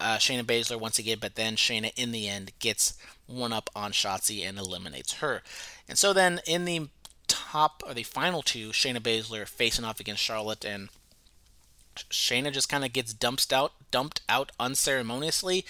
[0.00, 2.94] uh, Shayna Baszler once again, but then Shayna in the end gets
[3.26, 5.42] one up on Shotzi and eliminates her.
[5.88, 6.88] And so then in the
[7.26, 10.88] top or the final two, Shayna Baszler facing off against Charlotte and
[12.10, 15.64] Shayna just kind of gets dumped out, dumped out unceremoniously.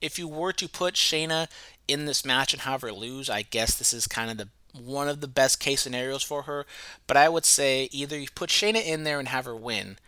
[0.00, 1.48] If you were to put Shayna
[1.86, 5.08] in this match and have her lose, I guess this is kind of the one
[5.08, 6.64] of the best case scenarios for her.
[7.06, 9.98] But I would say either you put Shayna in there and have her win,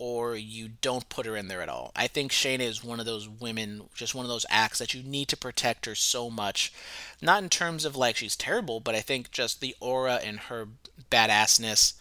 [0.00, 1.92] or you don't put her in there at all.
[1.94, 5.02] I think Shayna is one of those women, just one of those acts that you
[5.02, 6.72] need to protect her so much.
[7.20, 10.68] Not in terms of like she's terrible, but I think just the aura and her
[11.10, 11.92] badassness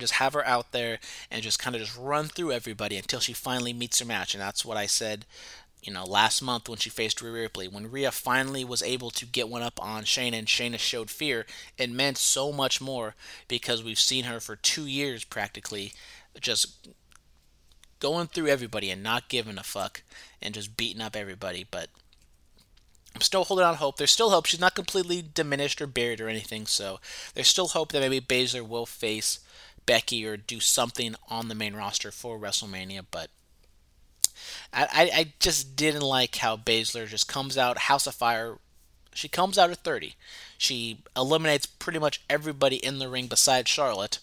[0.00, 0.98] just have her out there
[1.30, 4.34] and just kind of just run through everybody until she finally meets her match.
[4.34, 5.24] And that's what I said,
[5.82, 7.68] you know, last month when she faced Rhea Ripley.
[7.68, 11.46] When Rhea finally was able to get one up on Shayna and Shayna showed fear,
[11.78, 13.14] it meant so much more
[13.48, 15.92] because we've seen her for two years practically
[16.40, 16.88] just
[18.00, 20.02] going through everybody and not giving a fuck
[20.42, 21.66] and just beating up everybody.
[21.70, 21.88] But
[23.14, 23.96] I'm still holding out hope.
[23.96, 24.44] There's still hope.
[24.44, 26.66] She's not completely diminished or buried or anything.
[26.66, 27.00] So
[27.34, 29.40] there's still hope that maybe Baszler will face
[29.86, 33.30] Becky or do something on the main roster for WrestleMania, but
[34.72, 38.58] I, I just didn't like how Baszler just comes out, House of Fire.
[39.14, 40.14] She comes out at 30.
[40.58, 44.18] She eliminates pretty much everybody in the ring besides Charlotte.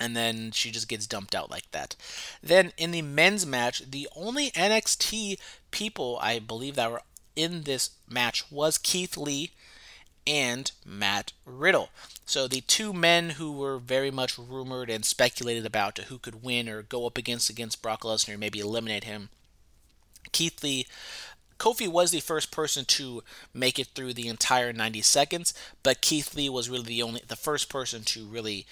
[0.00, 1.94] And then she just gets dumped out like that.
[2.42, 5.38] Then in the men's match, the only NXT
[5.70, 7.02] people I believe that were
[7.36, 9.50] in this match was Keith Lee
[10.26, 11.90] and Matt Riddle.
[12.26, 16.68] So the two men who were very much rumored and speculated about who could win
[16.68, 19.28] or go up against against Brock Lesnar, maybe eliminate him.
[20.32, 20.86] Keith Lee
[21.58, 23.22] Kofi was the first person to
[23.52, 27.36] make it through the entire 90 seconds, but Keith Lee was really the only the
[27.36, 28.66] first person to really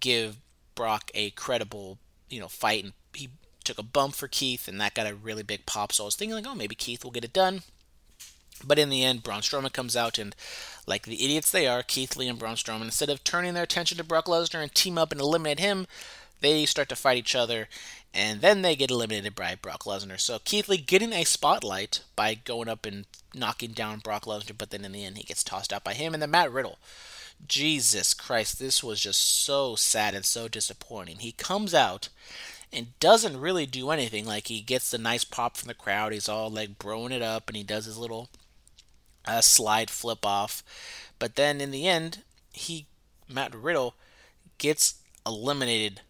[0.00, 0.36] give
[0.74, 1.98] Brock a credible,
[2.30, 3.30] you know, fight and he
[3.64, 5.92] took a bump for Keith and that got a really big pop.
[5.92, 7.62] So I was thinking like, oh, maybe Keith will get it done.
[8.64, 10.34] But in the end, Braun Strowman comes out and
[10.86, 13.98] like the idiots they are, Keith Lee and Braun Strowman, instead of turning their attention
[13.98, 15.86] to Brock Lesnar and team up and eliminate him,
[16.40, 17.68] they start to fight each other
[18.14, 20.20] and then they get eliminated by Brock Lesnar.
[20.20, 24.70] So Keith Lee getting a spotlight by going up and knocking down Brock Lesnar, but
[24.70, 26.78] then in the end he gets tossed out by him and then Matt Riddle.
[27.46, 31.18] Jesus Christ, this was just so sad and so disappointing.
[31.18, 32.08] He comes out
[32.72, 34.26] and doesn't really do anything.
[34.26, 36.12] Like he gets the nice pop from the crowd.
[36.12, 38.28] He's all like broing it up and he does his little
[39.26, 40.62] uh, slide flip off.
[41.18, 42.86] But then in the end, he
[43.28, 43.94] Matt Riddle
[44.58, 44.96] gets
[45.26, 46.00] eliminated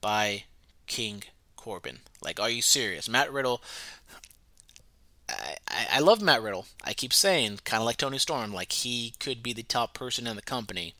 [0.00, 0.44] by
[0.86, 1.24] King
[1.56, 2.00] Corbin.
[2.22, 3.08] Like, are you serious?
[3.08, 3.62] Matt Riddle.
[5.28, 5.56] I,
[5.92, 6.66] I love Matt Riddle.
[6.84, 10.26] I keep saying, kind of like Toni Storm, like he could be the top person
[10.26, 10.94] in the company.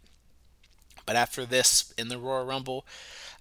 [1.07, 2.87] But after this in the Royal Rumble,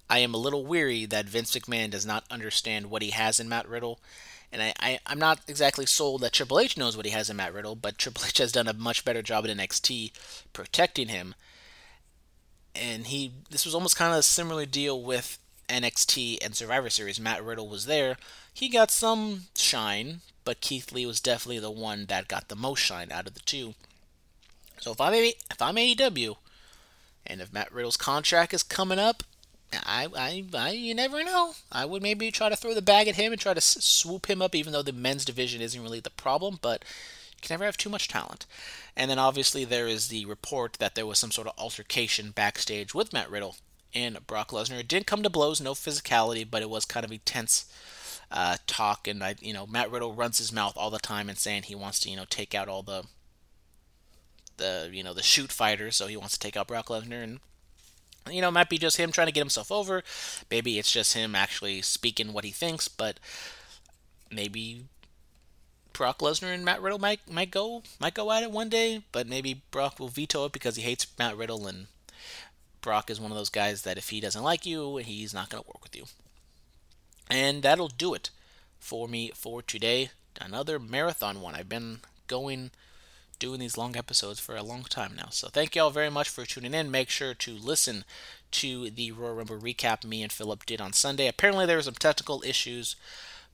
[0.08, 3.48] I am a little weary that Vince McMahon does not understand what he has in
[3.48, 4.00] Matt Riddle.
[4.52, 7.36] And I, I, am not exactly sold that Triple H knows what he has in
[7.36, 10.12] Matt Riddle, but Triple H has done a much better job in NXT
[10.52, 11.34] protecting him.
[12.74, 15.38] And he, this was almost kind of a similar deal with
[15.68, 18.16] NXT and Survivor Series, Matt Riddle was there.
[18.52, 22.80] He got some shine, but Keith Lee was definitely the one that got the most
[22.80, 23.74] shine out of the two.
[24.80, 26.36] So if I'm if I'm AEW,
[27.26, 29.22] and if Matt Riddle's contract is coming up,
[29.72, 31.54] I, I, I, you never know.
[31.70, 34.42] I would maybe try to throw the bag at him and try to swoop him
[34.42, 36.58] up, even though the men's division isn't really the problem.
[36.60, 36.84] But
[37.32, 38.46] you can never have too much talent.
[38.96, 42.94] And then obviously there is the report that there was some sort of altercation backstage
[42.94, 43.56] with Matt Riddle
[43.94, 44.80] and Brock Lesnar.
[44.80, 47.66] It didn't come to blows, no physicality, but it was kind of intense
[48.30, 49.06] uh, talk.
[49.06, 51.74] And I, you know, Matt Riddle runs his mouth all the time and saying he
[51.74, 53.04] wants to, you know, take out all the,
[54.56, 55.96] the, you know, the shoot fighters.
[55.96, 57.40] So he wants to take out Brock Lesnar, and
[58.30, 60.02] you know, it might be just him trying to get himself over.
[60.50, 63.20] Maybe it's just him actually speaking what he thinks, but
[64.30, 64.84] maybe
[65.92, 69.26] Brock Lesnar and Matt Riddle might might go might go at it one day, but
[69.26, 71.86] maybe Brock will veto it because he hates Matt Riddle and
[72.80, 75.62] Brock is one of those guys that if he doesn't like you, he's not going
[75.62, 76.04] to work with you.
[77.28, 78.30] And that'll do it
[78.78, 80.10] for me for today.
[80.40, 81.54] Another marathon one.
[81.54, 82.70] I've been going
[83.40, 85.28] doing these long episodes for a long time now.
[85.30, 86.90] So thank you all very much for tuning in.
[86.90, 88.04] Make sure to listen
[88.52, 91.26] to the Royal Rumble recap me and Philip did on Sunday.
[91.26, 92.94] Apparently there were some technical issues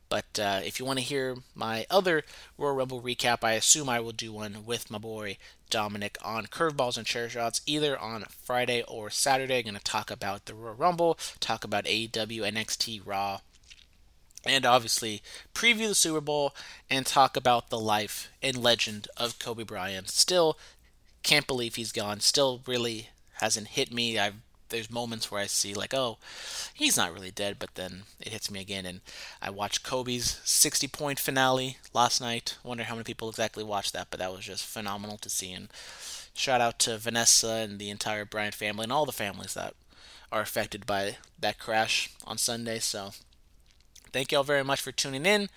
[0.08, 2.22] but uh, if you want to hear my other
[2.56, 5.36] Royal Rumble recap, I assume I will do one with my boy
[5.68, 9.58] Dominic on curveballs and chair shots, either on Friday or Saturday.
[9.58, 13.40] I'm going to talk about the Royal Rumble, talk about AEW, NXT, Raw,
[14.46, 15.22] and obviously
[15.54, 16.54] preview the Super Bowl
[16.88, 20.08] and talk about the life and legend of Kobe Bryant.
[20.08, 20.58] Still
[21.22, 22.20] can't believe he's gone.
[22.20, 24.18] Still really hasn't hit me.
[24.18, 24.36] I've
[24.68, 26.18] there's moments where I see like, oh,
[26.74, 28.86] he's not really dead, but then it hits me again.
[28.86, 29.00] And
[29.40, 32.56] I watched Kobe's 60 point finale last night.
[32.64, 35.52] Wonder how many people exactly watched that, but that was just phenomenal to see.
[35.52, 35.68] And
[36.34, 39.74] shout out to Vanessa and the entire Bryant family and all the families that
[40.32, 42.78] are affected by that crash on Sunday.
[42.78, 43.10] So
[44.12, 45.48] thank you all very much for tuning in.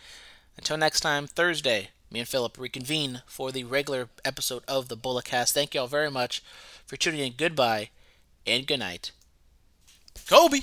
[0.57, 5.53] Until next time, Thursday, me and Philip reconvene for the regular episode of the Bulletcast.
[5.53, 6.43] Thank you all very much
[6.85, 7.33] for tuning in.
[7.37, 7.89] Goodbye
[8.45, 9.11] and good night.
[10.27, 10.61] Kobe!